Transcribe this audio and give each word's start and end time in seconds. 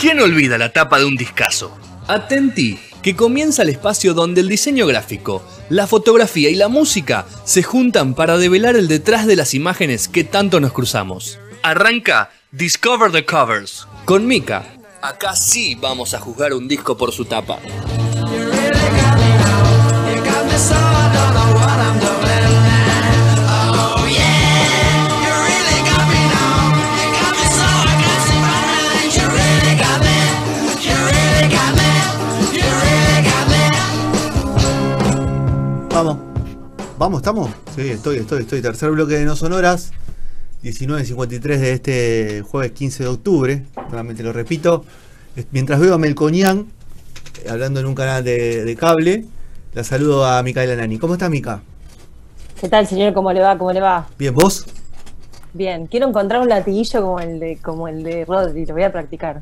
¿Quién 0.00 0.20
olvida 0.20 0.58
la 0.58 0.72
tapa 0.72 0.98
de 0.98 1.04
un 1.04 1.16
discazo? 1.16 1.76
Atenti, 2.06 2.78
que 3.02 3.16
comienza 3.16 3.62
el 3.62 3.68
espacio 3.68 4.14
donde 4.14 4.40
el 4.40 4.48
diseño 4.48 4.86
gráfico, 4.86 5.42
la 5.68 5.86
fotografía 5.86 6.50
y 6.50 6.54
la 6.54 6.68
música 6.68 7.26
se 7.44 7.62
juntan 7.62 8.14
para 8.14 8.38
develar 8.38 8.76
el 8.76 8.88
detrás 8.88 9.26
de 9.26 9.36
las 9.36 9.54
imágenes 9.54 10.08
que 10.08 10.24
tanto 10.24 10.60
nos 10.60 10.72
cruzamos. 10.72 11.38
Arranca 11.62 12.30
Discover 12.52 13.12
the 13.12 13.24
Covers 13.24 13.86
con 14.04 14.26
Mika. 14.26 14.64
Acá 15.02 15.36
sí 15.36 15.74
vamos 15.74 16.14
a 16.14 16.20
juzgar 16.20 16.54
un 16.54 16.66
disco 16.66 16.96
por 16.96 17.12
su 17.12 17.24
tapa. 17.24 17.58
Vamos, 37.08 37.20
¿estamos? 37.22 37.50
Sí, 37.74 37.88
estoy, 37.88 38.16
estoy, 38.18 38.42
estoy. 38.42 38.60
Tercer 38.60 38.90
bloque 38.90 39.14
de 39.14 39.24
No 39.24 39.34
Sonoras. 39.34 39.92
19.53 40.62 41.40
de 41.40 41.72
este 41.72 42.42
jueves 42.42 42.72
15 42.72 43.04
de 43.04 43.08
octubre. 43.08 43.64
Nuevamente 43.88 44.22
lo 44.22 44.30
repito. 44.30 44.84
Mientras 45.50 45.80
veo 45.80 45.94
a 45.94 45.98
Melconian 45.98 46.66
eh, 47.42 47.48
hablando 47.48 47.80
en 47.80 47.86
un 47.86 47.94
canal 47.94 48.22
de, 48.22 48.76
cable, 48.78 49.24
la 49.72 49.84
saludo 49.84 50.26
a 50.26 50.42
Micaela 50.42 50.76
Nani. 50.76 50.98
¿Cómo 50.98 51.14
está, 51.14 51.30
Mica? 51.30 51.62
¿Qué 52.60 52.68
tal, 52.68 52.86
señor? 52.86 53.14
¿Cómo 53.14 53.32
le 53.32 53.40
va? 53.40 53.56
¿Cómo 53.56 53.72
le 53.72 53.80
va? 53.80 54.06
Bien, 54.18 54.34
¿vos? 54.34 54.66
Bien, 55.54 55.86
quiero 55.86 56.08
encontrar 56.08 56.42
un 56.42 56.50
latiguillo 56.50 57.00
como 57.00 57.20
el 57.20 57.40
de, 57.40 57.56
como 57.56 57.88
el 57.88 58.02
de 58.02 58.26
Rodri, 58.26 58.66
lo 58.66 58.74
voy 58.74 58.82
a 58.82 58.92
practicar. 58.92 59.40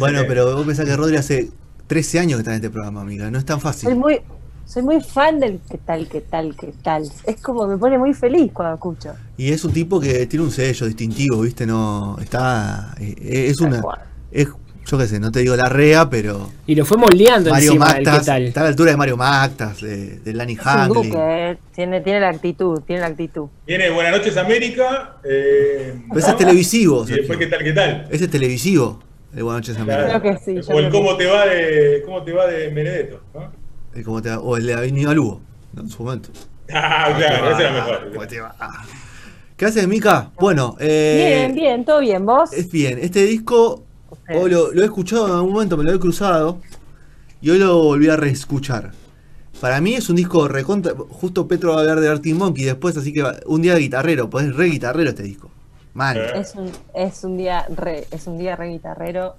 Bueno, 0.00 0.22
pero 0.26 0.56
vos 0.56 0.66
pensás 0.66 0.84
que 0.84 0.96
Rodri 0.96 1.18
hace 1.18 1.50
13 1.86 2.18
años 2.18 2.38
que 2.38 2.40
está 2.40 2.50
en 2.50 2.56
este 2.56 2.70
programa, 2.70 3.02
amiga. 3.02 3.30
No 3.30 3.38
es 3.38 3.44
tan 3.44 3.60
fácil. 3.60 3.90
Soy 3.90 3.94
muy, 3.96 4.20
soy 4.66 4.82
muy 4.82 5.00
fan 5.00 5.38
del 5.38 5.60
qué 5.70 5.78
tal, 5.78 6.08
qué 6.08 6.20
tal, 6.20 6.56
qué 6.56 6.72
tal. 6.82 7.04
Es 7.24 7.40
como 7.40 7.66
me 7.66 7.78
pone 7.78 7.98
muy 7.98 8.12
feliz 8.12 8.50
cuando 8.52 8.74
escucho. 8.74 9.14
Y 9.36 9.52
es 9.52 9.64
un 9.64 9.72
tipo 9.72 10.00
que 10.00 10.26
tiene 10.26 10.44
un 10.44 10.50
sello 10.50 10.86
distintivo, 10.86 11.40
¿viste? 11.40 11.66
No, 11.66 12.16
está. 12.20 12.94
Eh, 13.00 13.46
es 13.48 13.60
una. 13.60 13.80
Es, 14.32 14.48
yo 14.84 14.98
qué 14.98 15.06
sé, 15.06 15.18
no 15.18 15.32
te 15.32 15.40
digo 15.40 15.56
la 15.56 15.68
rea, 15.68 16.10
pero. 16.10 16.50
Y 16.66 16.74
lo 16.74 16.84
fue 16.84 16.96
moldeando 16.96 17.50
Mario 17.50 17.72
encima 17.72 17.86
Mactas, 17.86 18.18
qué 18.20 18.26
tal. 18.26 18.42
Está 18.44 18.60
a 18.60 18.64
la 18.64 18.68
altura 18.70 18.90
de 18.90 18.96
Mario 18.96 19.16
Mactas, 19.16 19.80
de, 19.80 20.18
de 20.18 20.32
Lani 20.32 20.56
Handley. 20.62 21.12
Eh. 21.14 21.56
Tiene, 21.72 22.00
tiene 22.00 22.20
la 22.20 22.30
actitud, 22.30 22.80
tiene 22.80 23.02
la 23.02 23.08
actitud. 23.08 23.48
Viene 23.66 23.90
Buenas 23.90 24.18
noches 24.18 24.36
América. 24.36 25.16
Eh, 25.24 25.94
pero 26.08 26.20
ese 26.20 26.30
es 26.30 26.36
televisivo. 26.36 27.04
Y 27.08 27.12
después, 27.12 27.38
¿qué 27.38 27.46
tal, 27.46 27.62
qué 27.62 27.72
tal? 27.72 28.08
Ese 28.10 28.24
es 28.24 28.30
televisivo, 28.30 29.00
el 29.34 29.44
Buenas 29.44 29.62
noches 29.62 29.80
América. 29.80 30.20
Creo 30.20 30.34
que 30.34 30.38
sí. 30.44 30.72
O 30.72 30.78
el 30.78 30.90
cómo 30.90 31.16
te 31.16 31.26
va 31.26 31.46
de, 31.46 32.02
cómo 32.04 32.22
te 32.22 32.32
va 32.32 32.46
de 32.46 32.68
Benedetto, 32.68 33.20
¿no? 33.34 33.55
O 34.04 34.56
el 34.56 34.66
de 34.66 34.74
Avenida 34.74 35.14
Lugo, 35.14 35.40
en 35.76 35.88
su 35.88 36.02
momento. 36.02 36.30
Ah, 36.72 37.14
claro, 37.16 37.50
ese 37.50 37.62
era 37.62 37.72
mejor. 37.72 38.12
¿Qué 39.56 39.64
haces, 39.64 39.88
Mica? 39.88 40.30
Bueno, 40.38 40.76
eh, 40.80 41.46
bien, 41.46 41.54
bien, 41.54 41.84
todo 41.84 42.00
bien, 42.00 42.26
¿vos? 42.26 42.52
Es 42.52 42.70
bien. 42.70 42.98
Este 43.00 43.24
disco 43.24 43.84
hoy 44.34 44.50
lo, 44.50 44.72
he 44.72 44.84
escuchado 44.84 45.26
en 45.26 45.32
algún 45.34 45.52
momento, 45.52 45.76
me 45.76 45.84
lo 45.84 45.94
he 45.94 45.98
cruzado 45.98 46.58
y 47.40 47.50
hoy 47.50 47.58
lo 47.58 47.82
volví 47.82 48.08
a 48.08 48.16
reescuchar. 48.16 48.92
Para 49.60 49.80
mí 49.80 49.94
es 49.94 50.10
un 50.10 50.16
disco 50.16 50.48
recontra. 50.48 50.92
Justo 51.08 51.48
Petro 51.48 51.70
va 51.70 51.78
a 51.78 51.80
hablar 51.80 52.00
de 52.00 52.08
Arctic 52.08 52.34
Monkey 52.34 52.64
después, 52.64 52.96
así 52.96 53.12
que 53.12 53.24
un 53.46 53.62
día 53.62 53.74
de 53.74 53.80
guitarrero, 53.80 54.28
pues 54.28 54.46
es 54.46 54.56
re 54.56 54.66
guitarrero 54.66 55.10
este 55.10 55.22
disco. 55.22 55.50
Man. 55.94 56.18
Es 56.34 56.54
un, 56.54 56.70
es 56.94 57.24
un 57.24 57.38
día 57.38 57.64
re, 57.74 58.06
es 58.10 58.26
un 58.26 58.36
día 58.36 58.54
re 58.54 58.68
guitarrero. 58.68 59.36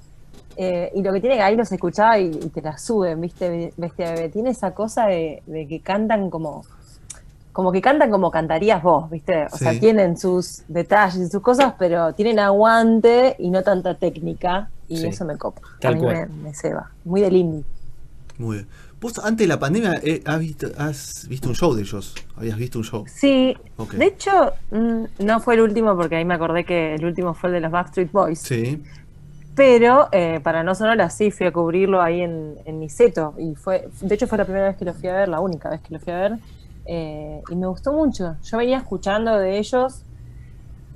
Eh, 0.60 0.92
y 0.96 1.04
lo 1.04 1.14
que 1.14 1.22
tiene 1.22 1.36
que 1.36 1.44
ahí 1.44 1.56
los 1.56 1.72
escuchaba 1.72 2.18
y, 2.18 2.32
te 2.32 2.62
la 2.62 2.78
suben, 2.80 3.22
¿viste? 3.22 3.74
Bestia 3.78 4.12
Bebé. 4.14 4.30
Tiene 4.30 4.50
esa 4.50 4.72
cosa 4.72 5.06
de, 5.06 5.44
que 5.48 5.80
cantan 5.82 6.30
como. 6.30 6.66
Como 7.54 7.72
que 7.72 7.82
cantan 7.82 8.12
como 8.12 8.30
cantarías 8.30 8.84
vos, 8.84 9.10
¿viste? 9.10 9.48
O 9.52 9.58
sea, 9.58 9.80
tienen 9.80 10.16
sus 10.16 10.62
detalles 10.68 11.28
y 11.28 11.28
sus 11.28 11.42
cosas, 11.42 11.74
pero 11.80 12.14
tienen 12.14 12.38
aguante 12.38 13.36
y 13.40 13.50
no 13.50 13.64
tanta 13.64 13.96
técnica. 13.96 14.70
Y 14.88 15.04
eso 15.06 15.26
me 15.26 15.38
copa. 15.38 15.62
a 15.84 15.92
mí 15.92 16.02
me, 16.02 16.28
me, 16.28 16.54
ceba. 16.54 16.92
Muy 17.04 17.22
del 17.22 17.36
indie. 17.36 17.64
Muy 18.38 18.58
bien. 18.58 18.68
Vos 19.00 19.20
antes 19.20 19.46
de 19.46 19.48
la 19.48 19.60
pandemia 19.60 20.00
eh, 20.04 20.24
has, 20.26 20.40
visto, 20.40 20.68
has 20.78 21.28
visto 21.28 21.50
un 21.50 21.56
show 21.56 21.74
de 21.74 21.82
ellos. 21.82 22.16
Habías 22.36 22.58
visto 22.58 22.80
un 22.80 22.84
show. 22.84 23.06
Sí. 23.08 23.56
De 23.94 24.06
hecho, 24.06 24.54
mm, 24.72 25.04
no 25.26 25.40
fue 25.40 25.54
el 25.54 25.62
último 25.62 25.96
porque 25.96 26.16
ahí 26.16 26.26
me 26.26 26.34
acordé 26.34 26.64
que 26.64 26.96
el 26.96 27.06
último 27.06 27.34
fue 27.36 27.50
el 27.50 27.56
de 27.56 27.62
los 27.62 27.72
Backstreet 27.72 28.12
Boys. 28.12 28.40
Sí. 28.40 28.82
Pero 29.58 30.08
eh, 30.12 30.40
para 30.44 30.64
no 30.64 30.76
sonar 30.76 31.02
así, 31.02 31.32
fui 31.32 31.48
a 31.48 31.52
cubrirlo 31.52 32.00
ahí 32.00 32.22
en, 32.22 32.60
en 32.64 32.80
Niceto. 32.80 33.34
Y 33.40 33.56
fue, 33.56 33.90
de 34.02 34.14
hecho, 34.14 34.28
fue 34.28 34.38
la 34.38 34.46
primera 34.46 34.68
vez 34.68 34.78
que 34.78 34.86
lo 34.86 34.94
fui 34.94 35.10
a 35.10 35.16
ver, 35.16 35.28
la 35.28 35.40
única 35.40 35.68
vez 35.68 35.82
que 35.82 35.96
lo 35.96 36.00
fui 36.00 36.14
a 36.14 36.18
ver. 36.18 36.38
Eh, 36.86 37.42
y 37.50 37.56
me 37.56 37.66
gustó 37.66 37.92
mucho. 37.92 38.36
Yo 38.44 38.58
venía 38.60 38.78
escuchando 38.78 39.36
de 39.40 39.58
ellos, 39.58 40.04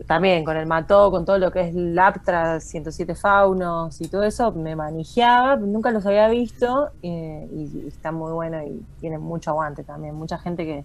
también 0.06 0.46
con 0.46 0.58
el 0.58 0.68
Mató, 0.68 1.10
con 1.10 1.26
todo 1.26 1.40
lo 1.40 1.52
que 1.52 1.70
es 1.70 1.74
Laptra, 1.74 2.60
107 2.60 3.16
Faunos 3.16 4.00
y 4.00 4.08
todo 4.08 4.24
eso, 4.24 4.52
me 4.52 4.76
manejaba, 4.76 5.56
nunca 5.56 5.90
los 5.90 6.06
había 6.06 6.28
visto 6.28 6.90
eh, 7.02 7.48
y, 7.52 7.88
está 7.88 8.12
muy 8.12 8.32
bueno 8.32 8.64
y 8.64 8.86
tienen 9.00 9.22
mucho 9.22 9.50
aguante 9.50 9.84
también. 9.84 10.14
Mucha 10.14 10.38
gente 10.38 10.66
que. 10.66 10.84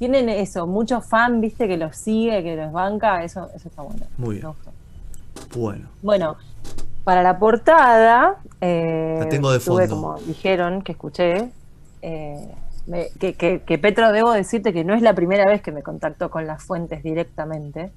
Tienen 0.00 0.28
eso, 0.28 0.66
mucho 0.66 1.00
fan, 1.00 1.40
viste, 1.40 1.68
que 1.68 1.78
los 1.78 1.96
sigue, 1.96 2.42
que 2.42 2.54
los 2.56 2.70
banca, 2.70 3.24
eso, 3.24 3.48
eso 3.54 3.68
está 3.68 3.80
bueno. 3.80 4.04
Muy 4.18 4.34
bien. 4.34 4.52
Bueno. 5.54 5.88
Bueno, 6.02 6.36
para 7.06 7.22
la 7.22 7.38
portada, 7.38 8.34
eh, 8.60 9.18
la 9.20 9.28
tengo 9.28 9.52
de 9.52 9.60
fondo. 9.60 9.88
como 9.88 10.18
dijeron, 10.22 10.82
que 10.82 10.90
escuché, 10.90 11.50
eh, 12.02 12.50
que, 13.20 13.78
Petro, 13.80 14.10
debo 14.10 14.32
decirte 14.32 14.72
que 14.72 14.82
no 14.82 14.92
es 14.92 15.02
la 15.02 15.14
primera 15.14 15.44
vez 15.46 15.62
que 15.62 15.70
me 15.70 15.84
contactó 15.84 16.32
con 16.32 16.48
las 16.48 16.64
fuentes 16.64 17.04
directamente. 17.04 17.92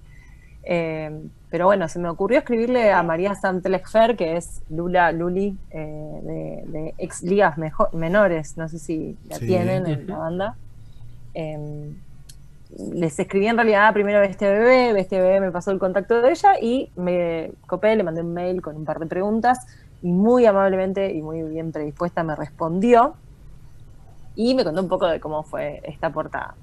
Eh, 0.61 1.23
pero 1.49 1.65
bueno, 1.65 1.87
se 1.87 1.97
me 1.97 2.07
ocurrió 2.07 2.37
escribirle 2.37 2.91
a 2.91 3.01
María 3.01 3.33
Santelexfer, 3.33 4.15
que 4.15 4.37
es 4.37 4.61
Lula 4.69 5.11
Luli 5.11 5.57
de, 5.71 6.93
ex 6.99 7.23
ligas 7.23 7.55
menores, 7.93 8.57
no 8.57 8.69
sé 8.69 8.77
si 8.77 9.17
la 9.27 9.39
tienen 9.39 9.87
en 9.87 10.05
la 10.05 10.17
banda 10.17 10.55
les 12.77 13.19
escribí 13.19 13.47
en 13.47 13.55
realidad 13.55 13.91
primero 13.93 14.19
a 14.19 14.21
Bestia 14.21 14.49
Bebé, 14.49 14.93
Bestia 14.93 15.21
Bebé 15.21 15.39
me 15.39 15.51
pasó 15.51 15.71
el 15.71 15.79
contacto 15.79 16.21
de 16.21 16.31
ella 16.31 16.59
y 16.61 16.91
me 16.95 17.51
copé, 17.67 17.95
le 17.95 18.03
mandé 18.03 18.21
un 18.21 18.33
mail 18.33 18.61
con 18.61 18.75
un 18.75 18.85
par 18.85 18.99
de 18.99 19.07
preguntas 19.07 19.65
y 20.01 20.11
muy 20.11 20.45
amablemente 20.45 21.11
y 21.13 21.21
muy 21.21 21.41
bien 21.43 21.71
predispuesta 21.71 22.23
me 22.23 22.35
respondió 22.35 23.15
y 24.35 24.53
me 24.55 24.63
contó 24.63 24.81
un 24.81 24.87
poco 24.87 25.07
de 25.07 25.19
cómo 25.19 25.43
fue 25.43 25.81
esta 25.83 26.11
portada. 26.11 26.55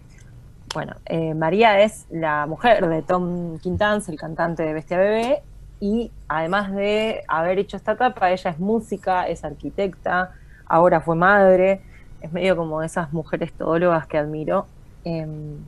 Bueno, 0.73 0.95
eh, 1.07 1.35
María 1.35 1.81
es 1.81 2.07
la 2.11 2.47
mujer 2.47 2.87
de 2.89 3.03
Tom 3.03 3.59
Quintans, 3.59 4.09
el 4.09 4.19
cantante 4.19 4.63
de 4.63 4.73
Bestia 4.73 4.99
Bebé, 4.99 5.43
y 5.81 6.11
además 6.29 6.73
de 6.73 7.23
haber 7.29 7.59
hecho 7.59 7.77
esta 7.77 7.93
etapa, 7.93 8.31
ella 8.31 8.51
es 8.51 8.59
música, 8.59 9.29
es 9.29 9.45
arquitecta, 9.45 10.33
ahora 10.65 11.01
fue 11.01 11.17
madre, 11.17 11.83
es 12.21 12.33
medio 12.33 12.57
como 12.57 12.83
esas 12.83 13.13
mujeres 13.13 13.53
todólogas 13.53 14.07
que 14.07 14.19
admiro. 14.19 14.67
Em, 15.05 15.59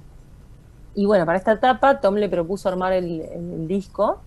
y 0.99 1.07
bueno, 1.07 1.25
para 1.27 1.39
esta 1.39 1.53
etapa 1.53 2.01
Tom 2.01 2.17
le 2.17 2.29
propuso 2.29 2.69
armar 2.69 2.93
el, 2.93 3.69
disco 3.69 4.21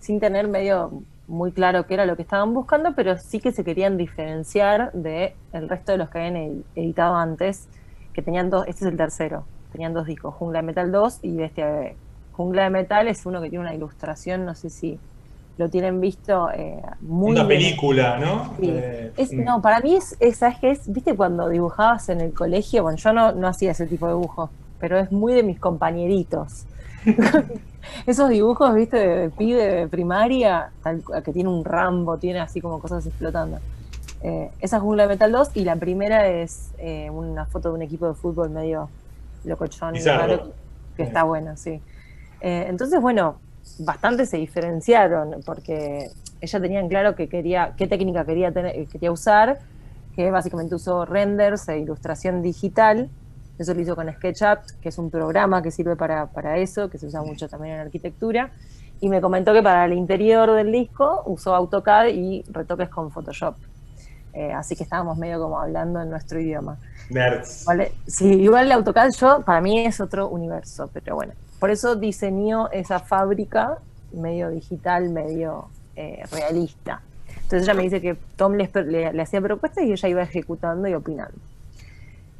sin 0.00 0.20
tener 0.20 0.48
medio 0.48 1.02
muy 1.26 1.52
claro 1.52 1.86
qué 1.86 1.92
era 1.92 2.06
lo 2.06 2.16
que 2.16 2.22
estaban 2.22 2.54
buscando, 2.54 2.94
pero 2.94 3.18
sí 3.18 3.40
que 3.40 3.52
se 3.52 3.62
querían 3.62 3.98
diferenciar 3.98 4.90
del 4.92 5.32
el 5.52 5.68
resto 5.68 5.92
de 5.92 5.98
los 5.98 6.08
que 6.08 6.20
habían 6.20 6.64
editado 6.74 7.14
antes, 7.16 7.68
que 8.14 8.22
tenían 8.22 8.48
dos, 8.48 8.66
este 8.68 8.86
es 8.86 8.90
el 8.92 8.96
tercero, 8.96 9.44
tenían 9.70 9.92
dos 9.92 10.06
discos, 10.06 10.34
Jungla 10.36 10.60
de 10.60 10.66
Metal 10.66 10.90
2 10.90 11.18
y 11.20 11.36
Bestia 11.36 11.66
Bebé. 11.66 11.96
Jungla 12.32 12.64
de 12.64 12.70
Metal 12.70 13.06
es 13.06 13.26
uno 13.26 13.42
que 13.42 13.50
tiene 13.50 13.62
una 13.62 13.74
ilustración, 13.74 14.46
no 14.46 14.54
sé 14.54 14.70
si 14.70 14.98
lo 15.58 15.68
tienen 15.68 16.00
visto 16.00 16.48
eh, 16.54 16.80
muy 17.02 17.32
una 17.32 17.46
película 17.46 18.18
no 18.18 18.54
eh, 18.60 19.12
no 19.34 19.62
para 19.62 19.78
mí 19.78 19.94
es, 19.94 20.16
es, 20.18 20.42
es 20.62 20.92
viste 20.92 21.14
cuando 21.14 21.48
dibujabas 21.48 22.08
en 22.08 22.20
el 22.20 22.32
colegio 22.34 22.82
bueno 22.82 22.98
yo 22.98 23.12
no, 23.12 23.30
no 23.30 23.46
hacía 23.46 23.70
ese 23.70 23.86
tipo 23.86 24.08
de 24.08 24.14
dibujos 24.14 24.50
pero 24.84 24.98
es 24.98 25.10
muy 25.10 25.32
de 25.32 25.42
mis 25.42 25.58
compañeritos. 25.58 26.66
Esos 28.06 28.28
dibujos, 28.28 28.74
viste, 28.74 28.98
de 28.98 29.30
pibe 29.30 29.64
de 29.64 29.88
primaria, 29.88 30.72
que 31.24 31.32
tiene 31.32 31.48
un 31.48 31.64
rambo, 31.64 32.18
tiene 32.18 32.40
así 32.40 32.60
como 32.60 32.80
cosas 32.80 33.06
explotando. 33.06 33.60
Eh, 34.22 34.50
esa 34.60 34.76
es 34.76 34.82
Jungla 34.82 35.06
Metal 35.06 35.32
2 35.32 35.52
y 35.54 35.64
la 35.64 35.76
primera 35.76 36.28
es 36.28 36.72
eh, 36.76 37.08
una 37.08 37.46
foto 37.46 37.70
de 37.70 37.76
un 37.76 37.80
equipo 37.80 38.06
de 38.08 38.12
fútbol 38.12 38.50
medio 38.50 38.90
locochón, 39.44 39.94
que 39.94 41.02
está 41.02 41.22
bueno, 41.22 41.56
sí. 41.56 41.80
Eh, 42.42 42.66
entonces, 42.68 43.00
bueno, 43.00 43.36
bastante 43.78 44.26
se 44.26 44.36
diferenciaron 44.36 45.40
porque 45.46 46.10
ella 46.42 46.60
tenían 46.60 46.90
claro 46.90 47.16
que 47.16 47.30
quería, 47.30 47.72
qué 47.78 47.86
técnica 47.86 48.26
quería, 48.26 48.52
tener, 48.52 48.86
quería 48.88 49.10
usar, 49.10 49.60
que 50.14 50.30
básicamente 50.30 50.74
usó 50.74 51.06
renders 51.06 51.70
e 51.70 51.78
ilustración 51.78 52.42
digital 52.42 53.08
eso 53.58 53.74
lo 53.74 53.80
hizo 53.80 53.94
con 53.94 54.10
SketchUp, 54.12 54.80
que 54.80 54.88
es 54.88 54.98
un 54.98 55.10
programa 55.10 55.62
que 55.62 55.70
sirve 55.70 55.96
para, 55.96 56.58
eso, 56.58 56.90
que 56.90 56.98
se 56.98 57.06
usa 57.06 57.22
mucho 57.22 57.48
también 57.48 57.76
en 57.76 57.80
arquitectura. 57.80 58.50
Y 59.00 59.08
me 59.08 59.20
comentó 59.20 59.52
que 59.52 59.62
para 59.62 59.84
el 59.84 59.92
interior 59.92 60.52
del 60.52 60.72
disco 60.72 61.22
usó 61.26 61.54
AutoCAD 61.54 62.08
y 62.08 62.44
retoques 62.50 62.88
con 62.88 63.10
Photoshop. 63.10 63.56
Eh, 64.32 64.52
así 64.52 64.74
que 64.74 64.82
estábamos 64.82 65.16
medio 65.18 65.40
como 65.40 65.60
hablando 65.60 66.00
en 66.00 66.10
nuestro 66.10 66.40
idioma. 66.40 66.76
Nerds. 67.10 67.66
Sí, 68.06 68.26
igual 68.26 68.66
el 68.66 68.72
AutoCAD 68.72 69.10
yo, 69.10 69.42
para 69.42 69.60
mí 69.60 69.84
es 69.84 70.00
otro 70.00 70.28
universo, 70.28 70.90
pero 70.92 71.14
bueno. 71.14 71.32
Por 71.60 71.70
eso 71.70 71.94
diseñó 71.94 72.68
esa 72.70 72.98
fábrica 72.98 73.78
medio 74.12 74.50
digital, 74.50 75.10
medio 75.10 75.68
eh, 75.96 76.22
realista. 76.32 77.00
Entonces 77.28 77.62
ella 77.62 77.74
me 77.74 77.82
dice 77.82 78.00
que 78.00 78.16
Tom 78.36 78.54
le, 78.54 78.68
le, 79.12 79.22
hacía 79.22 79.40
propuestas 79.40 79.84
y 79.84 79.92
ella 79.92 80.08
iba 80.08 80.22
ejecutando 80.22 80.88
y 80.88 80.94
opinando. 80.94 81.38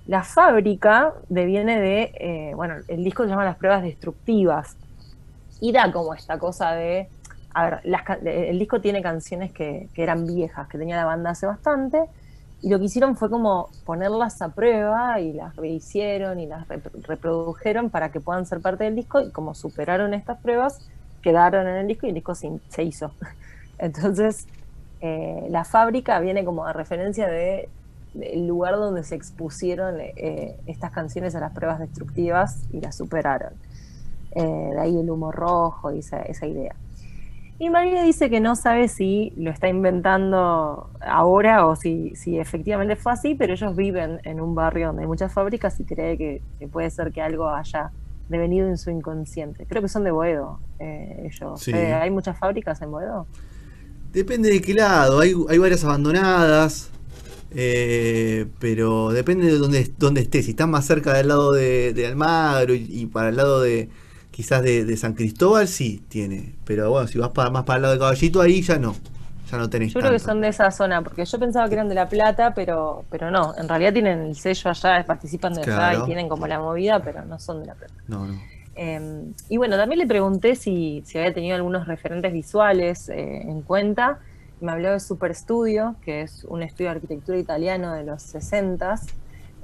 La 0.07 0.23
fábrica 0.23 1.15
deviene 1.29 1.81
de, 1.81 2.03
eh, 2.15 2.53
bueno, 2.55 2.75
el 2.89 3.03
disco 3.03 3.25
se 3.25 3.31
llama 3.31 3.45
Las 3.45 3.57
pruebas 3.57 3.83
destructivas 3.83 4.77
y 5.61 5.73
da 5.73 5.91
como 5.93 6.15
esta 6.15 6.39
cosa 6.39 6.73
de, 6.73 7.09
a 7.55 7.65
ver, 7.65 7.81
el 8.27 8.59
disco 8.59 8.81
tiene 8.81 9.01
canciones 9.03 9.53
que, 9.53 9.89
que 9.95 10.03
eran 10.03 10.27
viejas, 10.27 10.69
que 10.69 10.77
tenía 10.77 10.97
la 10.97 11.07
banda 11.07 11.31
hace 11.31 11.47
bastante, 11.47 12.05
y 12.65 12.71
lo 12.71 12.79
que 12.79 12.87
hicieron 12.87 13.15
fue 13.15 13.29
como 13.29 13.69
ponerlas 13.85 14.41
a 14.41 14.49
prueba 14.49 15.21
y 15.21 15.35
las 15.35 15.55
rehicieron 15.55 16.41
y 16.41 16.47
las 16.47 16.67
reprodujeron 16.69 17.91
para 17.91 18.11
que 18.11 18.21
puedan 18.21 18.47
ser 18.47 18.61
parte 18.61 18.85
del 18.85 18.97
disco 18.97 19.21
y 19.21 19.31
como 19.33 19.55
superaron 19.55 20.15
estas 20.15 20.41
pruebas, 20.41 20.81
quedaron 21.21 21.69
en 21.69 21.77
el 21.77 21.87
disco 21.87 22.07
y 22.07 22.09
el 22.09 22.15
disco 22.15 22.35
se, 22.35 22.83
hizo. 22.83 23.13
Entonces, 23.79 24.47
eh, 25.03 25.47
la 25.51 25.65
fábrica 25.65 26.19
viene 26.21 26.43
como 26.43 26.65
a 26.65 26.73
referencia 26.73 27.27
de, 27.29 27.69
del 28.15 28.47
lugar 28.47 28.77
donde 28.77 29.05
se 29.05 29.15
expusieron 29.15 30.01
eh, 30.01 30.57
estas 30.67 30.93
canciones 30.93 31.35
a 31.35 31.41
las 31.41 31.53
pruebas 31.53 31.81
destructivas 31.81 32.63
y 32.73 32.81
las 32.81 32.97
superaron. 32.97 33.53
Eh, 34.33 34.43
de 34.43 34.81
ahí 34.81 34.99
el 34.99 35.11
humo 35.11 35.31
rojo 35.31 35.93
y 35.93 35.99
esa, 35.99 36.23
esa 36.23 36.47
idea. 36.47 36.75
Y 37.59 37.71
María 37.71 38.03
dice 38.03 38.31
que 38.31 38.41
no 38.41 38.57
sabe 38.57 38.89
si 38.89 39.33
lo 39.37 39.51
está 39.51 39.69
inventando 39.69 40.91
ahora 41.01 41.67
o 41.67 41.77
si, 41.77 42.17
si 42.17 42.39
efectivamente 42.39 42.97
fue 42.97 43.13
así, 43.13 43.37
pero 43.37 43.53
ellos 43.53 43.77
viven 43.77 44.21
en 44.25 44.41
un 44.41 44.57
barrio 44.57 44.89
donde 44.89 45.03
hay 45.03 45.09
muchas 45.09 45.33
fábricas 45.33 45.79
y 45.79 45.85
cree 45.85 46.19
que, 46.19 46.43
puede 46.73 46.91
ser 46.91 47.13
que 47.13 47.23
algo 47.23 47.49
haya 47.49 47.93
devenido 48.29 48.67
en 48.67 48.77
su 48.77 48.91
inconsciente. 48.91 49.67
Creo 49.67 49.83
que 49.83 49.89
son 49.89 50.03
de 50.03 50.11
Boedo 50.11 50.59
eh, 50.81 51.31
ellos. 51.31 51.69
¿Hay 51.69 52.11
muchas 52.11 52.37
fábricas 52.37 52.83
en 52.83 52.91
Boedo? 52.91 53.27
Depende 54.13 54.51
de 54.51 54.61
qué 54.61 54.75
lado. 54.75 55.21
Hay, 55.21 55.33
hay 55.49 55.59
varias 55.59 55.85
abandonadas, 55.85 56.91
eh, 57.55 58.47
pero 58.59 59.11
depende 59.11 59.47
de 59.47 59.59
dónde, 59.59 59.91
dónde 59.99 60.21
estés. 60.23 60.45
Si 60.45 60.53
estás 60.53 60.69
más 60.69 60.85
cerca 60.87 61.15
del 61.15 61.29
lado 61.29 61.53
de, 61.53 62.07
Almagro 62.07 62.75
y 62.75 63.07
para 63.07 63.29
el 63.29 63.37
lado 63.37 63.63
de 63.63 63.89
quizás 64.35 64.63
de, 64.63 64.97
San 64.97 65.15
Cristóbal 65.15 65.69
sí 65.69 66.03
tiene, 66.09 66.55
pero 66.65 66.91
bueno, 66.91 67.07
si 67.07 67.19
vas 67.19 67.31
para, 67.31 67.51
más 67.51 67.63
para 67.63 67.77
el 67.77 67.83
lado 67.83 67.95
de 67.95 68.01
Caballito, 68.01 68.41
ahí 68.41 68.63
ya 68.63 68.79
no, 68.79 68.97
ya 69.49 69.59
no 69.59 69.71
tenés. 69.71 69.95
Yo 69.95 70.01
creo 70.01 70.11
que 70.11 70.19
son 70.19 70.41
de 70.41 70.49
esa 70.49 70.73
zona, 70.73 71.03
porque 71.03 71.25
yo 71.25 71.39
pensaba 71.39 71.69
que 71.69 71.75
eran 71.75 71.89
de 71.89 71.95
La 71.95 72.09
Plata, 72.09 72.53
pero, 72.53 73.05
pero 73.11 73.31
no, 73.31 73.55
en 73.57 73.69
realidad 73.69 73.93
tienen 73.93 74.19
el 74.23 74.35
sello 74.35 74.71
allá, 74.71 75.05
participan 75.07 75.55
de 75.55 75.63
allá 75.63 76.03
y 76.03 76.07
tienen 76.07 76.29
como 76.29 76.49
la 76.49 76.59
movida, 76.59 77.01
pero 77.01 77.25
no 77.25 77.39
son 77.39 77.61
de 77.61 77.67
La 77.67 77.75
Plata. 77.75 77.95
No, 78.09 78.27
no. 78.27 78.35
Em, 78.75 79.33
y 79.49 79.57
bueno, 79.57 79.77
también 79.77 80.01
le 80.01 80.07
pregunté 80.07 80.57
si, 80.57 81.05
si 81.07 81.17
había 81.19 81.33
tenido 81.33 81.55
algunos 81.55 81.87
referentes 81.87 82.33
visuales 82.33 83.09
eh, 83.09 83.43
en 83.43 83.63
cuenta. 83.63 84.19
Me 84.61 84.73
habló 84.73 84.93
de 84.93 85.01
Super 85.01 85.35
Studio, 85.35 85.97
que 86.05 86.23
es 86.23 86.45
un 86.45 86.63
estudio 86.63 86.91
de 86.91 86.97
arquitectura 86.97 87.39
italiano 87.39 87.93
de 87.95 88.05
los 88.05 88.23
60 88.23 89.01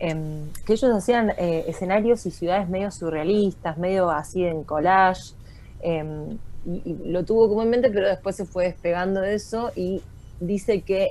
Em, 0.00 0.48
que 0.64 0.72
ellos 0.72 0.90
hacían 0.94 1.30
eh, 1.36 1.66
escenarios 1.68 2.24
y 2.24 2.30
ciudades 2.30 2.70
medio 2.70 2.90
surrealistas, 2.90 3.76
medio 3.76 4.10
así 4.10 4.46
en 4.46 4.64
collage, 4.64 5.34
em, 5.82 6.38
y, 6.64 6.96
lo 7.04 7.22
tuvo 7.26 7.50
comúnmente, 7.50 7.90
pero 7.90 8.08
después 8.08 8.34
se 8.34 8.46
fue 8.46 8.64
despegando 8.64 9.20
de 9.20 9.34
eso 9.34 9.72
y 9.76 10.00
dice 10.40 10.80
que 10.80 11.10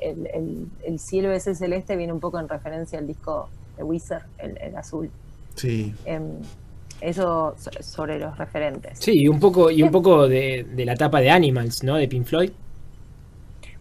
el, 0.83 0.99
cielo 0.99 1.31
ese 1.31 1.53
celeste 1.53 1.95
viene 1.95 2.13
un 2.13 2.19
poco 2.19 2.39
en 2.39 2.49
referencia 2.49 2.97
al 2.97 3.05
disco 3.05 3.49
de 3.77 3.83
Wizard, 3.83 4.23
el, 4.39 4.75
azul. 4.75 5.11
Sí. 5.53 5.93
Em, 6.05 6.39
eso 6.99 7.55
sobre 7.81 8.17
los 8.17 8.39
referentes. 8.39 8.97
Sí, 8.97 9.21
y 9.21 9.27
un 9.27 9.39
poco, 9.39 9.69
y 9.69 9.83
un 9.83 9.91
poco 9.91 10.27
de, 10.27 10.65
de 10.67 10.85
la 10.85 10.95
tapa 10.95 11.21
de 11.21 11.29
Animals, 11.29 11.83
¿no? 11.83 11.95
De 11.95 12.07
Pink 12.07 12.25
Floyd. 12.25 12.51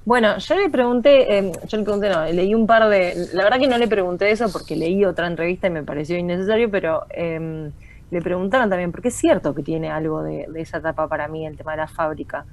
Bueno, 0.08 0.38
yo 0.38 0.54
le 0.54 0.70
pregunté, 0.70 1.38
eh, 1.38 1.52
yo 1.66 1.76
le 1.76 1.84
pregunté, 1.84 2.08
no, 2.08 2.24
leí 2.24 2.54
un 2.54 2.66
par 2.66 2.88
de, 2.88 3.28
la 3.34 3.44
verdad 3.44 3.58
que 3.58 3.68
no 3.68 3.76
le 3.76 3.88
pregunté 3.88 4.30
eso 4.30 4.50
porque 4.50 4.74
leí 4.74 5.04
otra 5.04 5.26
entrevista 5.26 5.66
y 5.66 5.70
me 5.70 5.82
pareció 5.82 6.16
innecesario, 6.16 6.70
pero 6.70 7.04
em, 7.10 7.70
le 8.10 8.22
preguntaron 8.22 8.70
también, 8.70 8.90
porque 8.90 9.08
es 9.08 9.14
cierto 9.14 9.54
que 9.54 9.62
tiene 9.62 9.90
algo 9.90 10.22
de, 10.22 10.48
esa 10.54 10.78
etapa 10.78 11.08
para 11.08 11.28
mí, 11.28 11.46
el 11.46 11.58
tema 11.58 11.72
de 11.72 11.76
la 11.76 11.88
fábrica. 11.88 12.46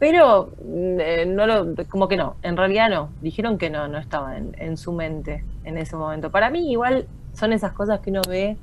Pero 0.00 0.50
mm, 0.64 1.00
eh, 1.00 1.26
no 1.26 1.46
lo, 1.46 1.76
como 1.88 2.08
que 2.08 2.16
no, 2.16 2.34
en 2.42 2.56
realidad 2.56 2.90
no, 2.90 3.10
dijeron 3.20 3.56
que 3.56 3.70
no, 3.70 3.86
no 3.86 3.98
estaba 3.98 4.36
en, 4.36 4.56
en 4.58 4.76
su 4.76 4.90
mente 4.90 5.44
en 5.62 5.78
ese 5.78 5.94
momento. 5.94 6.32
Para 6.32 6.50
mí 6.50 6.72
igual 6.72 7.06
son 7.34 7.52
esas 7.52 7.70
cosas 7.72 8.00
que 8.00 8.10
uno 8.10 8.22
ve 8.28 8.56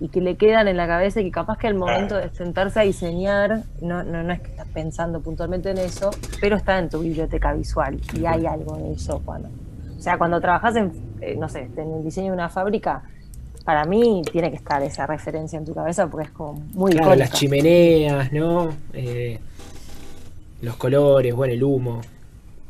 y 0.00 0.08
que 0.08 0.22
le 0.22 0.36
quedan 0.36 0.66
en 0.66 0.78
la 0.78 0.86
cabeza 0.86 1.20
y 1.20 1.24
que 1.24 1.30
capaz 1.30 1.58
que 1.58 1.66
al 1.66 1.74
momento 1.74 2.16
de 2.16 2.30
sentarse 2.30 2.80
a 2.80 2.82
diseñar, 2.82 3.64
no, 3.82 4.02
no, 4.02 4.22
no 4.22 4.32
es 4.32 4.40
que 4.40 4.50
estás 4.50 4.66
pensando 4.68 5.20
puntualmente 5.20 5.70
en 5.70 5.78
eso, 5.78 6.10
pero 6.40 6.56
está 6.56 6.78
en 6.78 6.88
tu 6.88 7.00
biblioteca 7.00 7.52
visual 7.52 8.00
y 8.14 8.24
hay 8.24 8.46
algo 8.46 8.78
en 8.78 8.92
eso 8.92 9.20
cuando. 9.24 9.48
O 9.96 10.02
sea, 10.02 10.16
cuando 10.16 10.40
trabajas 10.40 10.76
en, 10.76 10.92
eh, 11.20 11.36
no 11.38 11.50
sé, 11.50 11.68
en 11.76 11.92
el 11.92 12.02
diseño 12.02 12.28
de 12.28 12.32
una 12.32 12.48
fábrica, 12.48 13.02
para 13.62 13.84
mí 13.84 14.22
tiene 14.32 14.50
que 14.50 14.56
estar 14.56 14.82
esa 14.82 15.06
referencia 15.06 15.58
en 15.58 15.66
tu 15.66 15.74
cabeza 15.74 16.06
porque 16.06 16.28
es 16.28 16.32
como 16.32 16.54
muy 16.72 16.92
claro, 16.92 17.14
las 17.14 17.32
chimeneas, 17.32 18.32
¿no? 18.32 18.70
Eh, 18.94 19.38
los 20.62 20.76
colores, 20.76 21.34
bueno, 21.34 21.52
el 21.52 21.62
humo. 21.62 22.00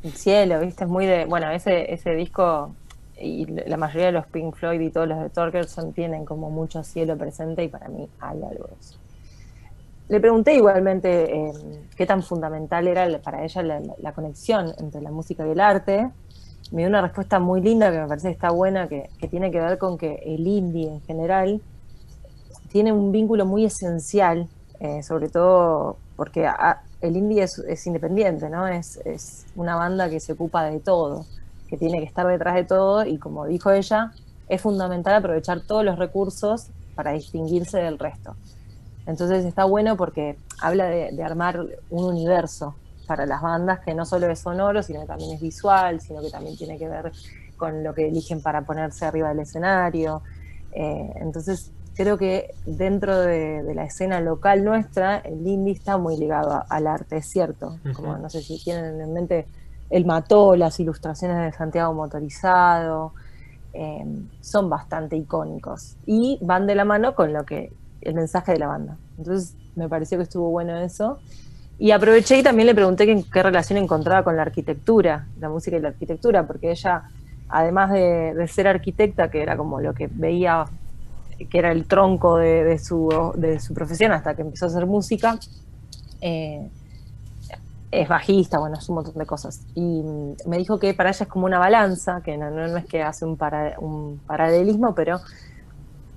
El 0.02 0.12
cielo, 0.12 0.58
viste, 0.58 0.82
es 0.82 0.90
muy 0.90 1.06
de. 1.06 1.26
Bueno, 1.26 1.48
ese, 1.52 1.92
ese 1.92 2.14
disco 2.14 2.74
y 3.20 3.46
la 3.46 3.76
mayoría 3.76 4.06
de 4.06 4.12
los 4.12 4.26
Pink 4.26 4.54
Floyd 4.54 4.80
y 4.80 4.90
todos 4.90 5.06
los 5.06 5.20
de 5.20 5.28
Torkelson 5.28 5.92
tienen 5.92 6.24
como 6.24 6.50
mucho 6.50 6.82
cielo 6.82 7.16
presente 7.16 7.62
y 7.64 7.68
para 7.68 7.88
mí 7.88 8.08
hay 8.18 8.42
algo 8.42 8.66
de 8.66 8.74
eso. 8.80 8.96
Le 10.08 10.18
pregunté 10.18 10.54
igualmente 10.54 11.32
eh, 11.32 11.52
qué 11.96 12.06
tan 12.06 12.22
fundamental 12.22 12.88
era 12.88 13.06
para 13.20 13.44
ella 13.44 13.62
la, 13.62 14.12
conexión 14.12 14.72
entre 14.78 15.00
la 15.00 15.10
música 15.10 15.46
y 15.46 15.50
el 15.50 15.60
arte. 15.60 16.10
Me 16.72 16.82
dio 16.82 16.88
una 16.88 17.02
respuesta 17.02 17.38
muy 17.38 17.60
linda 17.60 17.92
que 17.92 18.00
me 18.00 18.08
parece 18.08 18.28
que 18.28 18.32
está 18.32 18.50
buena, 18.50 18.88
que, 18.88 19.08
tiene 19.30 19.50
que 19.50 19.60
ver 19.60 19.78
con 19.78 19.98
que 19.98 20.14
el 20.26 20.46
indie 20.46 20.88
en 20.88 21.00
general 21.02 21.60
tiene 22.72 22.92
un 22.92 23.12
vínculo 23.12 23.46
muy 23.46 23.64
esencial, 23.64 24.48
eh, 24.80 25.02
sobre 25.02 25.28
todo 25.28 25.96
porque 26.16 26.48
el 27.00 27.16
indie 27.16 27.44
es, 27.44 27.86
independiente, 27.86 28.50
¿no? 28.50 28.66
Es, 28.66 28.96
es 29.04 29.46
una 29.56 29.76
banda 29.76 30.10
que 30.10 30.20
se 30.20 30.32
ocupa 30.32 30.64
de 30.64 30.80
todo 30.80 31.24
que 31.70 31.76
tiene 31.76 32.00
que 32.00 32.04
estar 32.04 32.26
detrás 32.26 32.56
de 32.56 32.64
todo 32.64 33.06
y 33.06 33.16
como 33.18 33.46
dijo 33.46 33.70
ella, 33.70 34.12
es 34.48 34.60
fundamental 34.60 35.14
aprovechar 35.14 35.60
todos 35.60 35.84
los 35.84 35.98
recursos 35.98 36.66
para 36.96 37.12
distinguirse 37.12 37.78
del 37.78 37.98
resto. 37.98 38.34
Entonces 39.06 39.44
está 39.44 39.64
bueno 39.64 39.96
porque 39.96 40.36
habla 40.60 40.86
de, 40.86 41.22
armar 41.22 41.64
un 41.88 42.04
universo 42.04 42.74
para 43.06 43.24
las 43.24 43.40
bandas 43.40 43.80
que 43.80 43.94
no 43.94 44.04
solo 44.04 44.28
es 44.30 44.40
sonoro, 44.40 44.82
sino 44.82 45.00
que 45.00 45.06
también 45.06 45.32
es 45.32 45.40
visual, 45.40 46.00
sino 46.00 46.20
que 46.20 46.30
también 46.30 46.56
tiene 46.56 46.76
que 46.76 46.88
ver 46.88 47.12
con 47.56 47.82
lo 47.84 47.94
que 47.94 48.08
eligen 48.08 48.42
para 48.42 48.62
ponerse 48.62 49.04
arriba 49.04 49.28
del 49.28 49.40
escenario. 49.40 50.22
Eh, 50.72 51.12
entonces 51.16 51.70
creo 51.94 52.18
que 52.18 52.54
dentro 52.66 53.16
de, 53.18 53.62
la 53.74 53.84
escena 53.84 54.20
local 54.20 54.64
nuestra, 54.64 55.18
el 55.18 55.46
indie 55.46 55.74
está 55.74 55.96
muy 55.96 56.16
ligado 56.16 56.64
al 56.68 56.86
arte, 56.86 57.18
es 57.18 57.26
cierto. 57.26 57.78
Como 57.94 58.16
no 58.18 58.28
sé 58.28 58.42
si 58.42 58.62
tienen 58.62 59.00
en 59.00 59.12
mente 59.12 59.46
él 59.90 60.06
mató, 60.06 60.56
las 60.56 60.78
ilustraciones 60.80 61.36
de 61.38 61.52
Santiago 61.52 61.92
Motorizado, 61.92 63.12
eh, 63.72 64.04
son 64.40 64.68
bastante 64.68 65.16
icónicos 65.16 65.96
y 66.04 66.38
van 66.42 66.66
de 66.66 66.74
la 66.74 66.84
mano 66.84 67.14
con 67.14 67.32
lo 67.32 67.44
que 67.44 67.72
el 68.00 68.14
mensaje 68.14 68.52
de 68.52 68.58
la 68.58 68.68
banda. 68.68 68.96
Entonces 69.18 69.56
me 69.76 69.88
pareció 69.88 70.18
que 70.18 70.24
estuvo 70.24 70.50
bueno 70.50 70.76
eso. 70.76 71.18
Y 71.78 71.92
aproveché 71.92 72.38
y 72.38 72.42
también 72.42 72.66
le 72.66 72.74
pregunté 72.74 73.06
qué, 73.06 73.42
relación 73.42 73.78
encontraba 73.78 74.22
con 74.22 74.36
la 74.36 74.42
arquitectura, 74.42 75.26
la 75.38 75.48
música 75.48 75.76
y 75.76 75.80
la 75.80 75.88
arquitectura, 75.88 76.46
porque 76.46 76.70
ella, 76.70 77.04
además 77.48 77.90
de, 77.90 78.46
ser 78.48 78.68
arquitecta, 78.68 79.30
que 79.30 79.40
era 79.40 79.56
como 79.56 79.80
lo 79.80 79.94
que 79.94 80.06
veía, 80.12 80.66
que 81.48 81.58
era 81.58 81.72
el 81.72 81.86
tronco 81.86 82.36
de, 82.36 82.78
su, 82.78 83.32
de 83.34 83.60
su 83.60 83.72
profesión 83.72 84.12
hasta 84.12 84.34
que 84.34 84.42
empezó 84.42 84.66
a 84.66 84.68
hacer 84.68 84.84
música, 84.84 85.38
eh, 86.20 86.68
es 87.90 88.08
bajista, 88.08 88.58
bueno, 88.58 88.76
es 88.78 88.88
un 88.88 88.96
montón 88.96 89.14
de 89.14 89.26
cosas. 89.26 89.62
Y 89.74 89.80
mm, 89.80 90.36
me 90.46 90.58
dijo 90.58 90.78
que 90.78 90.94
para 90.94 91.10
ella 91.10 91.24
es 91.24 91.28
como 91.28 91.46
una 91.46 91.58
balanza, 91.58 92.22
que 92.24 92.36
no, 92.36 92.50
no, 92.50 92.76
es 92.76 92.86
que 92.86 93.02
hace 93.02 93.24
un, 93.24 93.38
un, 93.80 94.20
paralelismo, 94.26 94.94
pero 94.94 95.20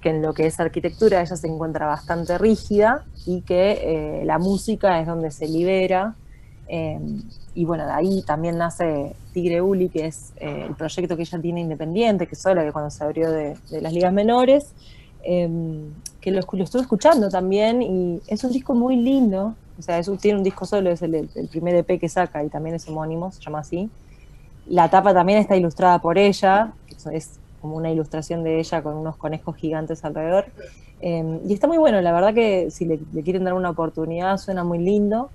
que 0.02 0.10
en 0.10 0.22
lo 0.22 0.34
que 0.34 0.46
es 0.46 0.60
arquitectura 0.60 1.22
ella 1.22 1.36
se 1.36 1.48
encuentra 1.48 1.88
bastante 1.88 2.38
rígida 2.38 3.06
y 3.26 3.42
que 3.42 4.20
eh, 4.22 4.26
la 4.26 4.38
música 4.38 5.00
es 5.00 5.08
donde 5.08 5.32
se 5.32 5.48
libera. 5.48 6.16
Em, 6.68 7.24
y 7.56 7.66
bueno, 7.66 7.86
de 7.86 7.92
ahí 7.92 8.22
también 8.22 8.58
nace 8.58 9.16
Tigre 9.34 9.62
Uli, 9.62 9.90
que 9.90 10.08
es 10.08 10.34
eh, 10.38 10.66
el 10.68 10.76
proyecto 10.76 11.16
que 11.16 11.24
ella 11.24 11.40
tiene 11.42 11.62
independiente, 11.62 12.28
que 12.28 12.36
sola, 12.36 12.64
que 12.64 12.72
cuando 12.72 12.92
se 12.92 13.04
abrió 13.04 13.32
de, 13.32 13.58
las 13.72 13.94
ligas 13.94 14.14
menores, 14.14 14.74
em, 15.24 15.94
que 16.22 16.32
lo, 16.32 16.42
lo 16.52 16.64
estuve 16.64 16.82
escuchando 16.82 17.30
también 17.30 17.82
y 17.82 18.22
es 18.28 18.44
un 18.44 18.52
disco 18.52 18.76
muy 18.76 18.98
lindo 18.98 19.56
O 19.78 19.82
sea, 19.82 19.98
es, 20.00 20.10
tiene 20.20 20.38
un 20.38 20.44
disco 20.44 20.66
solo, 20.66 20.92
es 20.92 21.02
el, 21.02 21.16
el 21.16 21.48
primer 21.50 21.76
EP 21.76 22.00
que 22.00 22.10
saca 22.10 22.44
y 22.44 22.50
también 22.50 22.76
es 22.76 22.88
homónimo, 22.88 23.32
se 23.32 23.42
llama 23.42 23.60
así. 23.60 23.90
La 24.68 24.90
tapa 24.90 25.14
también 25.14 25.40
está 25.40 25.56
ilustrada 25.56 26.00
por 26.00 26.18
ella, 26.18 26.74
es 27.12 27.40
como 27.62 27.76
una 27.76 27.92
ilustración 27.92 28.44
de 28.44 28.60
ella 28.60 28.82
con 28.82 28.96
unos 28.96 29.16
conejos 29.18 29.56
gigantes 29.56 30.04
alrededor. 30.06 30.46
Eh, 31.02 31.40
y 31.46 31.54
está 31.54 31.68
muy 31.68 31.78
bueno, 31.78 32.00
la 32.02 32.12
verdad 32.14 32.34
que 32.34 32.70
si 32.72 32.86
le, 32.86 33.00
le 33.12 33.24
quieren 33.24 33.44
dar 33.44 33.54
una 33.54 33.72
oportunidad 33.72 34.38
suena 34.38 34.64
muy 34.64 34.80
lindo. 34.80 35.30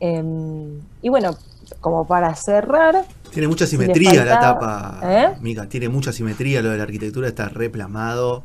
Eh, 0.00 0.80
y 1.00 1.08
bueno, 1.08 1.36
como 1.80 2.06
para 2.06 2.34
cerrar, 2.34 3.04
Tiene 3.30 3.48
mucha 3.48 3.66
simetría 3.66 4.24
la 4.24 4.40
tapa, 4.40 5.00
¿Eh? 5.02 5.28
Mica. 5.40 5.68
Tiene 5.68 5.88
mucha 5.88 6.12
simetría. 6.12 6.60
Lo 6.60 6.70
de 6.70 6.76
la 6.76 6.82
arquitectura 6.82 7.28
está 7.28 7.48
re 7.48 7.70
plasmado. 7.70 8.42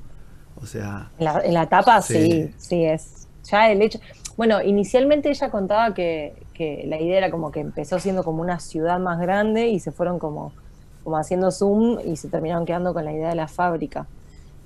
O 0.61 0.65
sea, 0.65 1.09
En 1.17 1.25
la, 1.25 1.41
en 1.43 1.53
la 1.53 1.67
tapa 1.67 2.01
Sí. 2.01 2.13
sí. 2.13 2.53
sí, 2.57 2.85
es. 2.85 3.27
Ya 3.51 3.71
el 3.71 3.81
hecho. 3.81 3.99
Bueno, 4.37 4.61
inicialmente 4.61 5.29
ella 5.29 5.49
contaba 5.49 5.93
que, 5.93 6.45
que 6.53 6.83
la 6.87 7.01
idea 7.01 7.17
era 7.17 7.31
como 7.31 7.51
que 7.51 7.59
empezó 7.59 7.99
siendo 7.99 8.23
como 8.23 8.41
una 8.41 8.59
ciudad 8.59 8.99
más 8.99 9.19
grande 9.19 9.67
y 9.67 9.79
se 9.79 9.91
fueron 9.91 10.19
como, 10.19 10.53
como 11.03 11.17
haciendo 11.17 11.51
zoom 11.51 11.99
y 12.05 12.15
se 12.17 12.29
terminaron 12.29 12.65
quedando 12.65 12.93
con 12.93 13.03
la 13.03 13.11
idea 13.11 13.29
de 13.29 13.35
la 13.35 13.47
fábrica. 13.47 14.07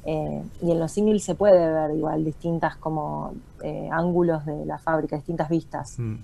Eh, 0.03 0.43
y 0.61 0.71
en 0.71 0.79
los 0.79 0.91
singles 0.91 1.23
se 1.23 1.35
puede 1.35 1.71
ver 1.71 1.95
igual 1.95 2.25
distintas 2.25 2.75
como 2.77 3.33
eh, 3.63 3.87
ángulos 3.91 4.45
de 4.45 4.65
la 4.65 4.77
fábrica, 4.77 5.15
distintas 5.15 5.47
vistas. 5.47 5.97
mm, 5.99 6.15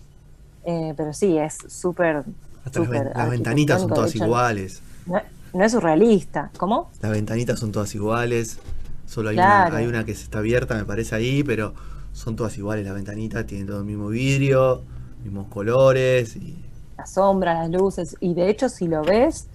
Eh, 0.65 0.93
pero 0.97 1.13
sí, 1.13 1.37
es 1.37 1.57
súper. 1.69 2.25
hasta 2.65 2.79
las, 2.79 2.87
súper 2.87 3.03
ven- 3.05 3.13
las 3.17 3.29
ventanitas 3.29 3.81
son 3.81 3.89
todas 3.93 4.13
hecho, 4.13 4.25
iguales. 4.25 4.81
No, 5.05 5.21
no 5.53 5.63
es 5.63 5.71
surrealista. 5.71 6.51
¿Cómo? 6.57 6.89
Las 7.01 7.11
ventanitas 7.11 7.59
son 7.59 7.71
todas 7.71 7.95
iguales. 7.95 8.59
Solo 9.05 9.29
hay, 9.29 9.37
Claro. 9.37 9.67
una, 9.69 9.77
hay 9.77 9.85
una 9.87 10.03
que 10.05 10.11
está 10.11 10.39
abierta, 10.39 10.75
me 10.75 10.83
parece 10.83 11.15
ahí, 11.15 11.43
pero 11.43 11.73
son 12.17 12.35
todas 12.35 12.57
iguales 12.57 12.83
las 12.83 12.95
ventanitas. 12.95 13.45
Tienen 13.45 13.67
todo 13.67 13.79
el 13.79 13.85
mismo 13.85 14.07
vidrio, 14.07 14.81
mismos 15.23 15.47
colores. 15.47 16.35
Y, 16.35 16.65
las 16.97 17.13
sombras, 17.13 17.69
las 17.69 17.79
luces, 17.79 18.17
y 18.19 18.33
de 18.33 18.49
hecho 18.49 18.69
si 18.69 18.87
lo 18.87 19.03
ves, 19.03 19.47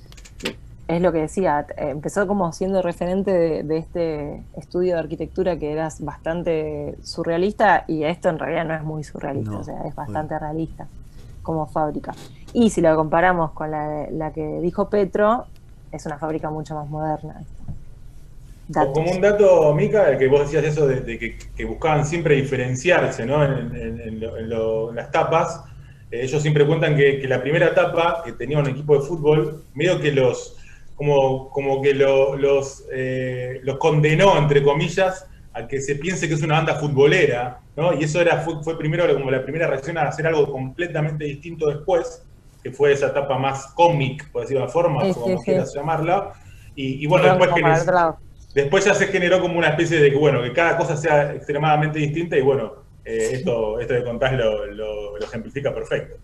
es 0.87 1.03
lo 1.03 1.11
que 1.11 1.23
decía, 1.23 1.67
empezó 1.77 2.29
como 2.29 2.53
siendo 2.53 2.83
referente 2.83 3.33
de, 3.33 3.63
de 3.65 3.79
este 3.79 4.45
estudio 4.57 4.95
de 4.95 5.01
arquitectura 5.01 5.59
que 5.59 5.73
era 5.73 5.89
bastante 6.01 6.97
surrealista 7.03 7.85
y 7.89 8.05
esto 8.05 8.29
en 8.29 8.39
realidad 8.39 8.65
no 8.65 8.75
es 8.75 8.85
muy 8.85 9.03
surrealista, 9.03 9.51
No, 9.51 9.61
o 9.61 9.65
sea, 9.65 9.83
es 9.83 9.95
bastante 9.95 10.39
realista 10.39 10.87
como 11.43 11.67
fábrica. 11.67 12.13
Y 12.53 12.71
si 12.71 12.81
lo 12.81 12.95
comparamos 12.95 13.51
con 13.53 13.73
la, 13.73 14.09
la 14.11 14.33
que 14.33 14.61
dijo 14.61 14.89
Petro, 14.89 15.47
es 15.91 16.07
una 16.07 16.19
fábrica 16.19 16.49
mucho 16.49 16.77
más 16.77 16.89
moderna. 16.89 17.43
Datos. 18.73 18.93
Como 18.95 19.11
un 19.13 19.21
dato, 19.21 19.75
Mica, 19.75 20.11
el 20.11 20.19
que 20.19 20.29
vos 20.29 20.41
decías 20.41 20.65
eso 20.65 20.87
de, 20.87 21.01
de 21.01 21.19
que, 21.19 21.37
que 21.57 21.65
buscaban 21.65 22.05
siempre 22.05 22.35
diferenciarse 22.37 23.25
¿no? 23.27 23.45
en, 23.45 23.75
en- 23.77 24.01
en 24.01 24.21
lo- 24.21 24.37
en 24.39 24.49
lo- 24.49 24.91
en 24.91 24.97
las 24.97 25.11
tapas. 25.11 25.63
Eh, 26.11 26.23
ellos 26.25 26.41
siempre 26.43 26.67
cuentan 26.67 26.97
que, 26.97 27.21
que 27.21 27.29
la 27.29 27.41
primera 27.43 27.67
etapa 27.69 28.23
que 28.25 28.33
tenía 28.33 28.59
un 28.59 28.69
equipo 28.69 28.95
de 28.99 29.07
fútbol, 29.07 29.65
medio 29.75 30.01
que 30.01 30.13
los, 30.13 30.57
como, 30.97 31.49
como 31.51 31.81
que 31.83 31.95
lo- 31.95 32.37
los, 32.37 32.85
eh, 32.93 33.61
los 33.63 33.77
condenó, 33.79 34.37
entre 34.39 34.63
comillas, 34.63 35.27
a 35.55 35.69
que 35.69 35.81
se 35.83 35.97
piense 35.97 36.29
que 36.29 36.35
es 36.35 36.43
una 36.43 36.55
banda 36.55 36.77
futbolera, 36.77 37.61
¿no? 37.77 37.93
Y 37.93 38.05
eso 38.05 38.21
era, 38.23 38.39
fue, 38.39 38.63
fue 38.63 38.79
primero 38.79 39.07
como 39.15 39.31
la 39.31 39.43
primera 39.43 39.67
reacción 39.67 39.99
a 39.99 40.03
hacer 40.09 40.27
algo 40.27 40.51
completamente 40.51 41.25
distinto 41.27 41.69
después, 41.69 42.23
que 42.63 42.71
fue 42.71 42.93
esa 42.93 43.09
etapa 43.09 43.37
más 43.39 43.67
cómic, 43.75 44.31
por 44.33 44.43
decirlo 44.43 44.65
de 44.65 44.73
forma, 44.73 45.05
Sí, 45.05 45.13
como 45.15 45.27
sí, 45.27 45.37
sí. 45.39 45.45
quieras 45.45 45.75
llamarla. 45.75 46.33
Y, 46.75 47.05
y 47.05 47.07
bueno, 47.07 47.27
después 47.27 47.51
que 47.55 47.61
les-. 47.61 47.87
Después 48.55 48.85
ya 48.85 48.95
se 48.95 49.07
generó 49.07 49.41
como 49.41 49.59
una 49.59 49.69
especie 49.69 49.99
de 50.01 50.11
que, 50.11 50.17
bueno, 50.19 50.43
que 50.43 50.53
cada 50.53 50.77
cosa 50.77 50.97
sea 50.97 51.33
extremadamente 51.33 51.99
distinta 51.99 52.37
y 52.37 52.43
bueno, 52.43 52.73
eh, 53.05 53.31
esto, 53.33 53.81
esto 53.81 53.95
que 53.95 54.05
contás 54.05 54.33
lo, 54.35 54.67
lo- 54.67 55.19
lo 55.19 55.25
ejemplifica 55.25 55.73
perfecto. 55.75 56.17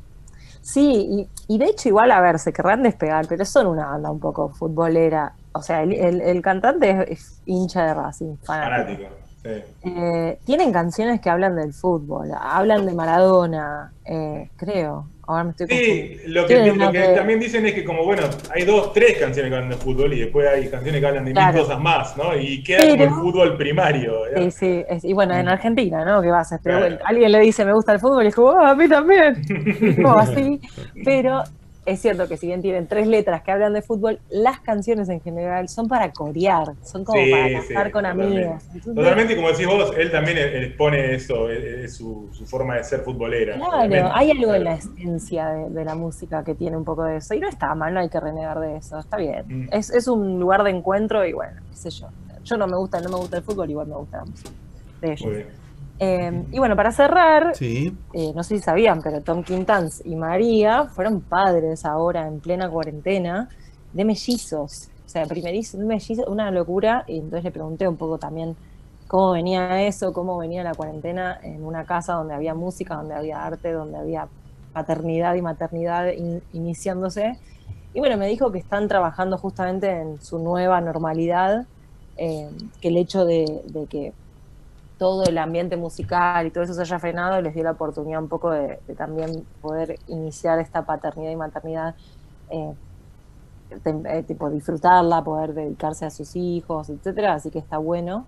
Sí, 0.61 1.27
y, 1.49 1.55
y 1.55 1.59
de 1.59 1.67
hecho 1.67 1.89
igual, 1.89 2.11
a 2.11 2.21
ver, 2.21 2.39
se 2.39 2.53
querrán 2.53 2.83
despegar, 2.83 3.27
pero 3.27 3.45
son 3.45 3.67
una 3.69 3.87
banda 3.87 4.11
un 4.11 4.21
poco 4.21 4.51
futbolera. 4.51 5.33
O 5.53 5.63
sea, 5.63 5.83
el, 5.83 5.93
el- 5.95 6.21
el 6.21 6.43
cantante 6.43 6.91
es, 6.91 7.11
es 7.11 7.43
hincha 7.47 7.87
de 7.87 7.95
Racing, 7.95 8.37
fanático. 8.45 9.05
Fanático. 9.05 9.15
sí. 9.43 9.89
Eh, 9.89 10.39
tienen 10.45 10.73
canciones 10.73 11.21
que 11.23 11.31
hablan 11.31 11.57
del 11.57 11.73
fútbol, 11.73 12.31
hablan 12.39 12.85
de 12.85 12.93
Maradona, 12.93 13.93
eh, 14.05 14.51
creo. 14.57 15.07
Ahora 15.29 15.45
me 15.45 15.51
estoy 15.51 15.67
Sí, 15.69 16.17
lo 16.29 16.47
que, 16.47 16.73
lo 16.73 16.91
que 16.91 16.99
que- 17.03 17.09
también 17.15 17.39
dicen 17.39 17.67
es 17.67 17.75
que 17.75 17.85
como, 17.85 18.03
bueno, 18.03 18.23
hay 18.51 18.65
dos, 18.65 18.95
tres 18.95 19.19
canciones 19.19 19.51
que 19.51 19.57
hablan 19.57 19.69
de 19.71 19.77
fútbol 19.77 20.15
y 20.15 20.21
después 20.21 20.49
hay 20.49 20.69
canciones 20.71 21.03
que 21.03 21.07
hablan 21.07 21.27
de 21.27 21.33
Claro. 21.33 21.53
mil 21.53 21.63
cosas 21.65 21.81
más, 21.81 22.17
¿no? 22.17 22.35
Y 22.35 22.63
queda 22.65 22.89
como 22.89 23.03
el 23.05 23.11
fútbol 23.11 23.57
primario. 23.59 24.23
¿verdad? 24.23 24.51
Sí, 24.51 24.51
sí, 24.51 24.85
y 25.07 25.13
bueno, 25.13 25.37
en 25.37 25.47
Argentina, 25.49 26.03
¿no? 26.03 26.23
¿Qué 26.23 26.31
vas 26.31 26.51
a? 26.55 26.59
Claro. 26.59 26.97
Alguien 27.05 27.31
le 27.31 27.41
dice 27.41 27.63
me 27.67 27.75
gusta 27.75 27.93
el 27.93 28.01
fútbol 28.01 28.25
y 28.25 28.29
es 28.29 28.35
como, 28.35 28.53
"Ah, 28.53 28.71
a 28.71 28.75
mí 28.75 28.89
también. 28.89 29.37
como 30.03 30.19
así. 30.19 30.61
Pero 31.05 31.45
es 31.91 32.01
cierto 32.01 32.29
que 32.29 32.37
si 32.37 32.47
bien 32.47 32.63
tienen 32.63 32.87
tres 32.87 33.07
letras 33.07 33.43
que 33.43 33.51
hablan 33.51 33.73
de 33.73 33.83
fútbol, 33.83 34.21
las 34.31 34.61
canciones 34.61 35.09
en 35.09 35.21
general 35.21 35.69
son 35.69 35.89
para 35.89 36.13
corear, 36.13 36.75
son 36.83 37.05
como 37.05 37.23
Sí, 37.23 37.31
para 37.31 37.49
sí, 37.49 37.55
cantar 37.55 37.91
con 37.91 38.03
totalmente. 38.03 38.37
amigos. 38.45 38.63
Entonces, 38.67 38.95
Totalmente, 38.95 39.37
como 39.37 39.49
decís 39.51 39.67
vos, 39.67 39.93
él 39.97 40.11
también 40.11 40.39
eh, 40.39 40.65
expone 40.67 41.15
eso, 41.15 41.49
es, 41.51 41.65
es 41.65 41.97
su, 41.97 42.29
su 42.33 42.47
forma 42.47 42.77
de 42.77 42.85
ser 42.85 43.01
futbolera. 43.01 43.55
Claro, 43.57 44.11
hay 44.15 44.31
algo 44.31 44.55
en 44.55 44.65
la 44.65 44.75
esencia 44.75 45.49
de, 45.49 45.71
de 45.71 45.85
la 45.85 45.95
música 45.95 46.45
que 46.45 46.55
tiene 46.55 46.77
un 46.77 46.85
poco 46.85 47.05
de 47.05 47.17
eso. 47.17 47.35
Y 47.35 47.41
no 47.41 47.49
está 47.49 47.75
mal, 47.75 47.93
no 47.95 48.01
hay 48.01 48.09
que 48.09 48.21
renegar 48.21 48.61
de 48.61 48.77
eso, 48.77 48.99
está 48.99 49.17
bien. 49.17 49.45
Mm. 49.47 49.69
Es, 49.73 49.91
es 49.91 50.09
un 50.09 50.39
lugar 50.39 50.63
de 50.65 50.71
encuentro 50.71 51.25
y 51.27 51.33
bueno, 51.33 51.61
qué 51.71 51.77
sé 51.77 51.91
yo. 51.91 52.09
Yo 52.45 52.57
no 52.57 52.67
me 52.67 52.77
gusta, 52.77 53.01
no 53.01 53.09
me 53.11 53.17
gusta 53.17 53.39
el 53.39 53.43
fútbol, 53.43 53.71
igual 53.71 53.87
me 53.89 53.97
gusta 53.97 54.19
la 54.19 54.25
música 54.25 54.51
de 55.01 55.09
ellos. 55.13 55.23
Muy 55.27 55.35
bien. 55.37 55.68
Eh, 55.99 56.47
y 56.51 56.59
bueno, 56.59 56.77
para 56.77 56.93
cerrar, 56.93 57.53
sí. 57.53 57.99
eh, 58.13 58.33
no 58.35 58.43
sé 58.45 58.57
si 58.57 58.63
sabían, 58.63 59.03
pero 59.03 59.23
Tom 59.23 59.43
Quintans 59.45 60.01
y 60.05 60.17
María 60.17 60.87
fueron 60.89 61.23
padres 61.27 61.85
ahora 61.85 62.27
en 62.29 62.41
plena 62.41 62.71
cuarentena 62.71 63.49
de 63.93 64.05
mellizos. 64.05 64.93
O 65.07 65.09
sea, 65.11 65.27
primerizo, 65.27 65.79
un 65.79 65.87
mellizo, 65.87 66.25
una 66.31 66.51
locura. 66.51 67.05
Y 67.07 67.19
entonces 67.19 67.45
le 67.45 67.53
pregunté 67.53 67.89
un 67.89 67.97
poco 67.97 68.19
también 68.19 68.57
cómo 69.07 69.33
venía 69.33 69.83
eso, 69.87 70.13
cómo 70.13 70.39
venía 70.39 70.63
la 70.65 70.75
cuarentena 70.77 71.39
en 71.43 71.65
una 71.65 71.85
casa 71.87 72.15
donde 72.15 72.35
había 72.35 72.55
música, 72.55 72.97
donde 72.97 73.15
había 73.15 73.45
arte, 73.45 73.73
donde 73.73 73.99
había 73.99 74.31
paternidad 74.73 75.35
y 75.35 75.43
maternidad 75.43 76.09
in- 76.13 76.45
iniciándose. 76.53 77.41
Y 77.93 78.01
bueno, 78.01 78.17
me 78.19 78.29
dijo 78.29 78.53
que 78.53 78.59
están 78.59 78.89
trabajando 78.89 79.39
justamente 79.39 79.91
en 79.91 80.21
su 80.21 80.39
nueva 80.39 80.81
normalidad, 80.81 81.67
eh, 82.17 82.51
que 82.81 82.89
el 82.89 82.97
hecho 82.99 83.25
de, 83.25 83.63
de 83.67 83.89
que 83.89 84.15
todo 84.99 85.25
el 85.25 85.39
ambiente 85.39 85.77
musical 85.77 86.47
y 86.47 86.51
todo 86.51 86.65
eso 86.65 86.75
se 86.75 86.83
haya 86.83 86.99
frenado 86.99 87.41
les 87.41 87.55
dio 87.55 87.63
la 87.65 87.71
oportunidad 87.73 88.21
un 88.21 88.29
poco 88.29 88.51
de, 88.51 88.81
de 88.87 88.95
también 88.95 89.45
poder 89.63 89.99
iniciar 90.09 90.59
esta 90.59 90.85
paternidad 90.85 91.31
y 91.31 91.37
maternidad, 91.37 91.95
eh, 92.51 92.75
eh, 93.85 94.23
tipo 94.27 94.49
disfrutarla, 94.51 95.23
poder 95.23 95.55
dedicarse 95.55 96.07
a 96.07 96.11
sus 96.11 96.35
hijos, 96.37 96.89
etcétera, 96.89 97.35
así 97.35 97.51
que 97.51 97.59
está 97.59 97.79
bueno. 97.79 98.27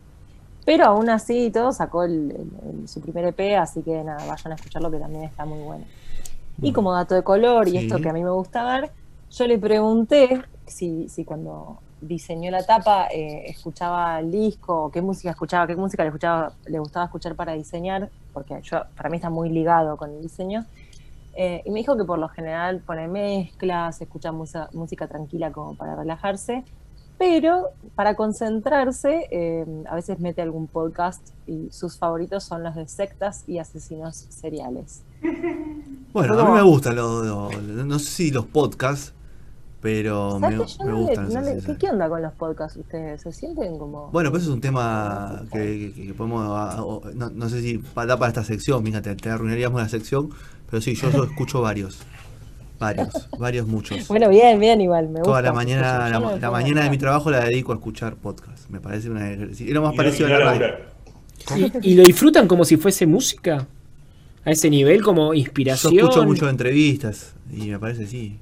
Pero 0.67 0.85
aún 0.85 1.09
así 1.09 1.47
y 1.47 1.51
todo 1.51 1.73
sacó 1.73 2.05
el- 2.05 2.31
el- 2.31 2.81
el- 2.83 2.89
su 2.89 3.01
primer 3.01 3.25
EP, 3.27 3.57
así 3.57 3.83
que 3.83 4.05
nada, 4.05 4.25
vayan 4.27 4.53
a 4.53 4.55
escucharlo 4.57 4.91
que 4.91 4.99
también 4.99 5.25
está 5.25 5.45
muy 5.47 5.59
bueno. 5.61 5.85
Y 6.61 6.73
como 6.73 6.93
dato 6.93 7.15
de 7.15 7.23
color 7.23 7.67
y 7.69 7.73
Sí. 7.73 7.77
esto 7.79 8.01
que 8.01 8.11
a 8.11 8.13
mí 8.13 8.23
me 8.23 8.31
gusta 8.31 8.65
ver, 8.65 8.91
yo 9.31 9.47
le 9.47 9.59
pregunté 9.59 10.43
si, 10.67 11.09
si 11.09 11.25
cuando 11.25 11.79
diseñó 12.01 12.51
la 12.51 12.65
tapa 12.65 13.07
eh, 13.09 13.45
escuchaba 13.47 14.21
el 14.21 14.31
disco, 14.31 14.91
qué 14.93 15.03
música 15.03 15.31
escuchaba, 15.31 15.67
qué 15.67 15.77
música 15.77 16.03
le, 16.03 16.09
escuchaba, 16.09 16.53
le 16.67 16.79
gustaba 16.79 17.05
escuchar 17.07 17.35
para 17.35 17.53
diseñar, 17.53 18.11
porque 18.33 18.59
yo, 18.63 18.83
para 18.97 19.09
mí 19.11 19.17
está 19.17 19.31
muy 19.31 19.51
ligado 19.51 19.97
con 19.97 20.11
el 20.11 20.23
diseño. 20.23 20.65
Eh, 21.37 21.63
y 21.65 21.71
me 21.71 21.79
dijo 21.81 21.97
que 21.97 22.05
por 22.05 22.19
lo 22.19 22.29
general 22.29 22.81
pone 22.81 23.07
mezclas, 23.09 24.01
escucha 24.01 24.33
musa- 24.33 24.69
música 24.73 25.07
tranquila 25.07 25.53
como 25.53 25.75
para 25.75 25.95
relajarse, 25.95 26.65
pero 27.19 27.69
para 27.95 28.15
concentrarse 28.17 29.29
eh, 29.31 29.67
a 29.89 29.95
veces 29.95 30.19
mete 30.21 30.41
algún 30.41 30.67
podcast 30.67 31.21
y 31.47 31.69
sus 31.71 31.99
favoritos 31.99 32.45
son 32.45 32.63
los 32.63 32.75
de 32.75 32.89
sectas 32.89 33.45
y 33.47 33.59
asesinos 33.59 34.17
seriales. 34.31 35.03
Bueno, 36.13 36.39
a 36.41 36.45
mí 36.47 36.51
me 36.53 36.63
gustan 36.63 36.97
los, 36.97 37.27
los- 37.27 37.63
no 37.63 37.99
sé 37.99 38.07
si 38.11 38.31
los 38.31 38.47
podcasts, 38.47 39.13
pero 39.81 40.39
me, 40.39 40.51
¿Sabes 40.53 40.77
que 40.79 40.85
yo 40.85 40.91
me 40.91 41.01
gustan. 41.01 41.29
no 41.33 41.41
le- 41.41 41.59
¿qué, 41.63 41.77
qué 41.77 41.89
onda 41.91 42.09
con 42.09 42.21
los 42.23 42.33
podcasts 42.35 42.77
ustedes? 42.79 43.23
¿Se 43.23 43.33
sienten 43.33 43.79
como.? 43.79 44.09
Bueno, 44.13 44.31
pues 44.31 44.43
es 44.43 44.49
un 44.51 44.61
tema 44.61 45.43
que, 45.53 45.93
que- 45.97 46.07
que 46.09 46.15
podemos. 46.15 46.43
a- 46.47 46.83
o- 46.85 47.03
No, 47.15 47.31
no 47.31 47.49
sé 47.49 47.63
si 47.63 47.79
da 47.95 48.19
para 48.19 48.29
esta 48.29 48.45
sección, 48.45 48.85
fíjate, 48.85 49.15
te 49.17 49.31
arruinaríamos 49.31 49.81
la 49.81 49.89
sección, 49.89 50.31
pero 50.71 50.81
sí, 50.83 50.95
yo, 50.95 51.11
yo 51.11 51.25
escucho 51.31 51.61
varios. 51.63 51.99
Varios, 52.79 53.29
varios, 53.39 53.67
muchos. 53.67 54.09
Bueno, 54.09 54.31
bien, 54.31 54.59
bien, 54.59 54.81
igual. 54.81 55.09
Me 55.11 55.21
Toda 55.21 55.41
gusta. 55.41 55.43
la 55.43 55.53
mañana, 55.53 56.11
Yo 56.11 56.21
la, 56.21 56.39
no 56.39 56.51
mañana 56.53 56.83
de 56.85 56.89
mi 56.91 56.97
trabajo 56.97 57.31
la 57.31 57.41
dedico 57.45 57.73
a 57.73 57.75
escuchar 57.75 58.17
podcast. 58.17 58.71
Me 58.71 58.81
parece 58.81 59.11
una. 59.11 59.31
Es 59.31 59.61
lo 59.61 59.83
más 59.83 59.93
Y 59.93 59.97
parecido 59.99 60.29
y 60.31 60.33
a 60.33 60.39
la 60.39 60.45
radio. 60.47 60.67
¿Y, 61.83 61.91
y 61.91 61.95
lo 61.95 62.03
disfrutan 62.05 62.49
como 62.49 62.65
si 62.65 62.77
fuese 62.79 63.07
música? 63.07 63.67
A 64.47 64.51
ese 64.53 64.71
nivel, 64.71 65.03
como 65.03 65.35
Yo 65.35 65.41
inspiración. 65.41 65.95
escucho 65.99 66.25
mucho 66.25 66.49
entrevistas 66.49 67.35
y 67.53 67.69
me 67.69 67.79
parece 67.79 68.07
sí. 68.07 68.39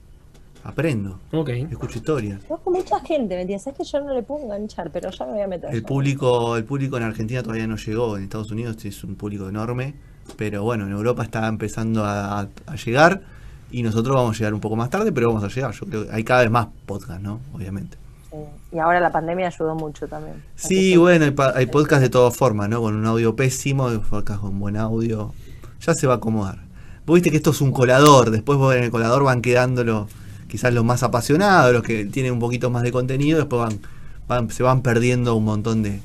Aprendo, 0.69 1.19
Ok. 1.33 1.49
escucho 1.49 1.99
historias. 1.99 2.41
Conozco 2.47 2.71
mucha 2.71 3.01
gente, 3.01 3.35
¿me 3.37 3.41
entiendes? 3.41 3.67
Es 3.67 3.75
que 3.75 3.85
yo 3.85 4.01
no 4.05 4.13
le 4.13 4.23
puedo 4.23 4.45
enganchar, 4.45 4.91
pero 4.93 5.11
ya 5.11 5.25
me 5.25 5.33
voy 5.33 5.41
a 5.41 5.47
meter. 5.47 5.75
El 5.75 5.83
público, 5.83 6.57
el 6.59 6.65
público 6.65 6.99
en 6.99 7.05
Argentina 7.05 7.43
todavía 7.43 7.67
no 7.67 7.77
llegó, 7.77 8.19
en 8.19 8.25
Estados 8.25 8.51
Unidos 8.51 8.85
es 8.85 9.03
un 9.03 9.15
público 9.15 9.49
enorme, 9.49 9.95
Pero 10.37 10.63
bueno, 10.63 10.85
en 10.87 10.93
Europa 10.93 11.23
está 11.25 11.49
empezando 11.49 12.05
a, 12.05 12.41
a 12.41 12.77
llegar 12.85 13.23
y 13.71 13.83
nosotros 13.83 14.15
vamos 14.15 14.37
a 14.37 14.39
llegar 14.39 14.53
un 14.53 14.61
poco 14.61 14.77
más 14.77 14.91
tarde, 14.91 15.11
pero 15.11 15.29
vamos 15.29 15.43
a 15.43 15.49
llegar. 15.49 15.73
Yo 15.73 15.87
creo 15.87 16.07
que 16.07 16.13
hay 16.13 16.23
cada 16.23 16.43
vez 16.43 16.51
más 16.51 16.67
podcast, 16.85 17.23
¿no? 17.23 17.41
Obviamente. 17.55 17.97
Sí. 18.31 18.37
Y 18.73 18.79
ahora 18.79 19.01
la 19.01 19.11
pandemia 19.11 19.47
ayudó 19.47 19.75
mucho 19.75 20.07
también. 20.07 20.43
Sí, 20.55 20.99
bueno, 20.99 21.25
hay, 21.25 21.35
hay 21.55 21.65
podcast 21.67 22.03
de 22.03 22.11
todas 22.11 22.37
formas, 22.37 22.69
¿no? 22.69 22.83
Con 22.83 22.95
un 22.95 23.07
audio 23.07 23.35
pésimo, 23.35 23.89
hay 23.89 23.97
podcast 23.99 24.43
con 24.43 24.59
buen 24.61 24.77
audio. 24.77 25.33
Ya 25.81 25.95
se 25.95 26.07
va 26.07 26.13
a 26.15 26.17
acomodar. 26.19 26.59
Vos 27.07 27.15
viste 27.15 27.31
que 27.31 27.39
esto 27.39 27.53
es 27.53 27.63
un 27.63 27.73
colador, 27.73 28.31
después 28.31 28.59
vos 28.59 28.75
en 28.75 28.85
el 28.85 28.91
colador 28.91 29.25
van 29.25 29.41
quedando 29.41 29.83
los, 29.83 30.09
quizás 30.49 30.73
los 30.73 30.85
más 30.85 31.03
apasionados, 31.03 31.73
los 31.73 31.83
que 31.83 32.05
tienen 32.07 32.33
un 32.33 32.39
poquito 32.41 32.71
más 32.71 32.83
de 32.83 32.91
contenido, 32.93 33.39
después 33.39 33.61
van, 33.63 33.79
van- 34.27 34.51
se 34.51 34.63
van 34.63 34.83
perdiendo 34.83 35.35
un 35.37 35.45
montón 35.45 35.83
de... 35.83 36.01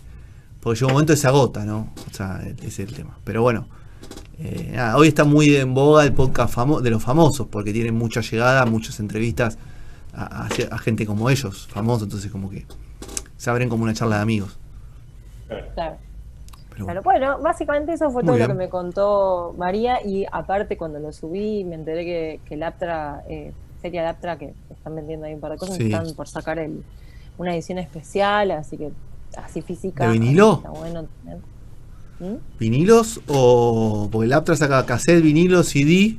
Porque 0.61 0.79
llega 0.79 0.87
un 0.87 0.93
momento 0.93 1.13
que 1.13 1.17
se 1.17 1.27
agota, 1.27 1.65
¿no? 1.65 1.91
O 2.09 2.13
sea, 2.13 2.41
ese 2.59 2.67
es 2.67 2.79
el 2.89 2.93
tema. 2.95 3.17
Pero 3.25 3.41
bueno, 3.41 3.67
eh, 4.39 4.71
nada, 4.75 4.95
hoy 4.97 5.07
está 5.09 5.23
muy 5.25 5.55
en 5.55 5.73
boga 5.73 6.03
el 6.05 6.13
podcast 6.13 6.55
famo- 6.55 6.79
de 6.81 6.89
los 6.89 7.03
famosos, 7.03 7.47
porque 7.49 7.73
tienen 7.73 7.95
mucha 7.95 8.21
llegada, 8.21 8.65
muchas 8.65 8.99
entrevistas 8.99 9.57
a, 10.13 10.43
a- 10.45 10.47
a 10.71 10.77
gente 10.77 11.05
como 11.05 11.29
ellos, 11.29 11.67
famosos, 11.71 12.03
entonces 12.03 12.31
como 12.31 12.49
que 12.49 12.65
se 13.37 13.49
abren 13.49 13.67
como 13.67 13.83
una 13.83 13.93
charla 13.93 14.17
de 14.17 14.21
amigos. 14.21 14.57
Claro. 15.47 15.71
Claro. 15.75 15.97
Pero 16.69 16.85
Claro, 16.85 17.01
bueno. 17.03 17.19
bueno, 17.27 17.43
básicamente 17.43 17.93
eso 17.93 18.05
fue 18.09 18.23
Muy 18.23 18.27
todo 18.27 18.35
bien. 18.37 18.47
lo 18.49 18.53
que 18.55 18.57
me 18.57 18.69
contó 18.69 19.53
María 19.57 19.99
y 20.03 20.25
aparte 20.31 20.75
cuando 20.75 20.97
lo 20.99 21.11
subí 21.13 21.63
me 21.65 21.75
enteré 21.75 22.03
que, 22.03 22.39
que 22.45 22.55
el 22.55 22.63
Aptra, 22.63 23.23
eh, 23.29 23.53
Feria 23.83 24.01
de 24.01 24.07
Aptra, 24.07 24.37
que 24.39 24.53
están 24.71 24.95
vendiendo 24.95 25.25
ahí 25.27 25.33
un 25.35 25.41
par 25.41 25.51
de 25.51 25.57
cosas, 25.57 25.75
Sí. 25.75 25.83
están 25.83 26.15
por 26.15 26.27
sacar 26.27 26.57
el, 26.57 26.83
una 27.37 27.53
edición 27.53 27.77
especial, 27.79 28.49
así 28.51 28.77
que 28.77 28.91
así 29.37 29.61
física. 29.61 30.07
¿De 30.07 30.13
vinilo? 30.13 30.53
Está 30.55 30.69
bueno. 30.69 31.03
¿Mm? 32.19 32.35
¿Vinilos 32.59 33.19
o.? 33.27 34.07
Porque 34.09 34.25
el 34.27 34.33
Aptra 34.33 34.55
saca 34.55 34.85
cassette, 34.85 35.21
vinilo, 35.21 35.61
CD 35.63 36.15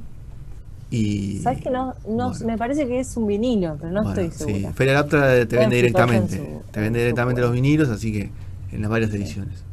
y. 0.91 1.39
¿Sabes 1.39 1.63
que 1.63 1.71
no? 1.71 1.95
no 2.07 2.31
Bueno. 2.31 2.47
Me 2.47 2.59
parece 2.59 2.87
que 2.87 3.01
es 3.01 3.17
un 3.17 3.27
vinilo, 3.27 3.77
pero 3.81 3.91
no 3.93 4.03
Bueno, 4.03 4.21
estoy 4.21 4.47
segura. 4.47 4.69
Sí, 4.71 4.75
Feria 4.77 4.93
del 4.93 5.03
Aptra 5.03 5.47
te 5.47 5.57
vende 5.57 5.77
directamente. 5.77 6.37
su- 6.37 6.71
te 6.71 6.81
vende 6.81 6.99
directamente 6.99 7.41
los 7.41 7.53
vinilos, 7.53 7.89
así 7.89 8.13
que 8.13 8.31
en 8.73 8.83
las 8.83 8.91
varias 8.91 9.11
ediciones. 9.15 9.65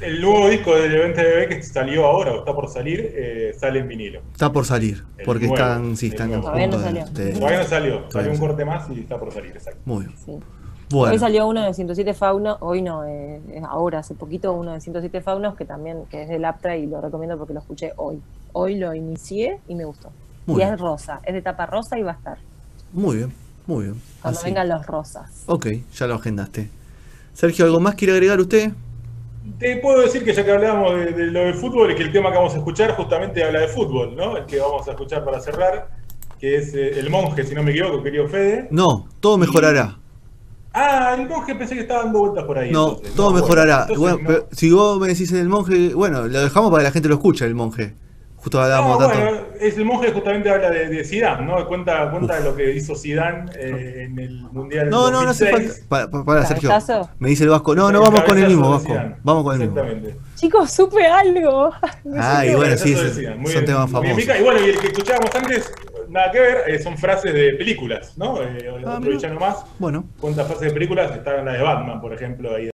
El 0.00 0.20
nuevo 0.20 0.48
disco 0.48 0.76
del 0.76 0.94
Evento 0.94 1.20
BB 1.22 1.48
que 1.48 1.62
salió 1.62 2.06
ahora 2.06 2.32
o 2.32 2.38
está 2.38 2.54
por 2.54 2.68
salir, 2.68 3.12
eh, 3.14 3.54
sale 3.58 3.80
en 3.80 3.88
vinilo. 3.88 4.20
Está 4.32 4.52
por 4.52 4.64
salir, 4.64 5.02
El 5.16 5.24
porque 5.24 5.46
nuevo, 5.48 5.54
están, 5.62 5.96
sí, 5.96 6.06
están 6.08 6.28
nuevo. 6.28 6.44
Todavía 6.44 6.66
no 6.68 6.72
punto 6.74 6.88
de- 6.92 7.00
salió. 7.04 7.12
de- 7.24 7.32
Todavía 7.32 7.58
no 7.58 7.64
salió, 7.64 8.32
un 8.32 8.38
corte 8.38 8.64
más 8.64 8.88
y 8.90 9.00
está 9.00 9.18
por 9.18 9.32
salir, 9.32 9.50
exacto. 9.50 9.80
Muy 9.84 10.04
bien. 10.06 10.16
Sí. 10.24 10.30
Hoy 10.32 10.40
Bueno, 11.00 11.18
salió 11.18 11.46
uno 11.46 11.62
de 11.64 11.74
107 11.74 12.14
faunos, 12.14 12.56
hoy 12.60 12.80
no, 12.80 13.04
eh, 13.04 13.40
eh, 13.50 13.60
ahora, 13.68 13.98
hace 13.98 14.14
poquito, 14.14 14.52
uno 14.54 14.72
de 14.72 14.80
107 14.80 15.20
faunos 15.20 15.54
que 15.56 15.64
también 15.66 16.04
que 16.10 16.22
es 16.22 16.28
del 16.28 16.44
Aptra 16.44 16.76
y 16.76 16.86
lo 16.86 17.00
recomiendo 17.00 17.36
porque 17.36 17.52
lo 17.52 17.60
escuché 17.60 17.92
hoy. 17.96 18.20
Hoy 18.52 18.76
lo 18.76 18.94
inicié 18.94 19.58
y 19.68 19.74
me 19.74 19.84
gustó. 19.84 20.10
Muy 20.46 20.54
y 20.54 20.64
bien. 20.64 20.74
es 20.74 20.80
rosa, 20.80 21.20
es 21.24 21.34
de 21.34 21.42
tapa 21.42 21.66
rosa 21.66 21.98
y 21.98 22.02
va 22.02 22.12
a 22.12 22.14
estar. 22.14 22.38
muy 22.92 23.16
bien, 23.18 23.32
muy 23.66 23.84
bien. 23.86 24.00
Cuando 24.22 24.38
Así. 24.40 24.48
vengan 24.48 24.68
los 24.68 24.86
rosas. 24.86 25.42
Ok, 25.46 25.66
ya 25.94 26.06
lo 26.06 26.14
agendaste. 26.14 26.70
Sergio, 27.34 27.66
¿algo 27.66 27.80
más 27.80 27.94
quiere 27.94 28.14
agregar 28.14 28.40
usted? 28.40 28.72
Te 29.58 29.76
puedo 29.78 30.00
decir 30.00 30.24
que 30.24 30.32
ya 30.32 30.44
que 30.44 30.52
hablábamos 30.52 30.94
de, 30.94 31.12
de 31.12 31.26
lo 31.26 31.40
de 31.40 31.54
fútbol, 31.54 31.94
que 31.94 32.02
el 32.02 32.12
tema 32.12 32.30
que 32.30 32.36
vamos 32.36 32.54
a 32.54 32.58
escuchar 32.58 32.94
justamente 32.96 33.42
habla 33.42 33.60
de 33.60 33.68
fútbol, 33.68 34.14
¿no? 34.16 34.36
El 34.36 34.46
que 34.46 34.58
vamos 34.60 34.86
a 34.88 34.92
escuchar 34.92 35.24
para 35.24 35.40
cerrar, 35.40 35.88
que 36.38 36.56
es 36.56 36.74
eh, 36.74 36.98
El 36.98 37.10
Monje, 37.10 37.44
si 37.44 37.54
no 37.54 37.62
me 37.62 37.70
equivoco, 37.72 38.02
querido 38.02 38.28
Fede. 38.28 38.68
No, 38.70 39.08
todo 39.20 39.38
mejorará. 39.38 39.98
Ah, 40.72 41.16
el 41.18 41.26
monje 41.26 41.54
pensé 41.54 41.74
que 41.74 41.80
estaba 41.80 42.04
dando 42.04 42.20
vueltas 42.20 42.44
por 42.44 42.58
ahí. 42.58 42.70
No, 42.70 42.90
entonces. 42.90 43.14
todo 43.14 43.32
mejorará. 43.32 43.86
entonces 43.88 43.98
Bueno, 43.98 44.18
no. 44.22 44.46
si 44.52 44.70
vos 44.70 45.00
me 45.00 45.08
decís 45.08 45.32
el 45.32 45.48
monje, 45.48 45.94
bueno, 45.94 46.26
lo 46.28 46.40
dejamos 46.40 46.70
para 46.70 46.82
que 46.82 46.88
la 46.88 46.92
gente 46.92 47.08
lo 47.08 47.14
escuche, 47.16 47.44
el 47.46 47.54
monje. 47.54 47.94
Justo 48.40 48.60
hablábamos 48.60 49.00
No, 49.00 49.08
tanto. 49.08 49.24
bueno, 49.24 49.38
es 49.60 49.76
el 49.76 49.84
monje 49.84 50.12
justamente 50.12 50.48
habla 50.48 50.70
de, 50.70 50.88
de 50.88 51.04
Zidane, 51.04 51.44
¿no? 51.44 51.66
Cuenta, 51.66 52.08
cuenta 52.10 52.34
Uf. 52.34 52.38
de 52.38 52.44
lo 52.50 52.56
que 52.56 52.70
hizo 52.72 52.94
Zidane 52.94 53.50
eh, 53.58 54.04
en 54.04 54.18
el 54.18 54.42
Mundial 54.52 54.88
No, 54.90 55.10
no, 55.10 55.24
no 55.24 55.30
hace 55.30 55.50
2006. 55.50 55.86
falta. 55.88 55.88
Para, 55.88 56.10
para, 56.10 56.24
para, 56.24 56.46
Sergio. 56.46 57.08
Me 57.18 57.30
dice 57.30 57.44
el 57.44 57.50
Vasco. 57.50 57.74
No, 57.74 57.90
no, 57.90 58.00
vamos 58.00 58.22
con 58.22 58.38
el 58.38 58.46
mismo, 58.46 58.70
Vasco. 58.70 58.94
Vamos 59.24 59.42
con 59.44 59.54
el 59.54 59.60
mismo. 59.68 59.80
Exactamente. 59.80 60.16
Chicos, 60.36 60.70
supe 60.70 61.04
algo. 61.06 61.70
Ah, 62.20 62.44
y 62.46 62.54
bueno, 62.54 62.76
sí, 62.76 62.92
es- 62.92 63.00
son 63.14 63.16
bien, 63.16 63.64
temas 63.64 63.90
bien, 63.90 64.16
famosos. 64.16 64.38
Y 64.38 64.42
bueno, 64.42 64.60
y 64.66 64.70
el 64.70 64.78
que 64.78 64.86
escuchábamos 64.88 65.34
antes, 65.34 65.72
nada 66.08 66.30
que 66.32 66.40
ver, 66.40 66.56
eh, 66.68 66.78
son 66.78 66.96
frases 66.96 67.34
de 67.34 67.54
películas, 67.54 68.16
¿no? 68.16 68.40
Eh, 68.42 68.70
Ah, 68.86 68.98
otro. 68.98 69.66
Bueno, 69.78 70.04
Cuántas 70.20 70.46
frases 70.46 70.68
de 70.68 70.70
películas, 70.72 71.12
están 71.14 71.44
las 71.44 71.56
de 71.56 71.62
Batman, 71.62 72.00
por 72.00 72.12
ejemplo, 72.14 72.54
ahí 72.54 72.66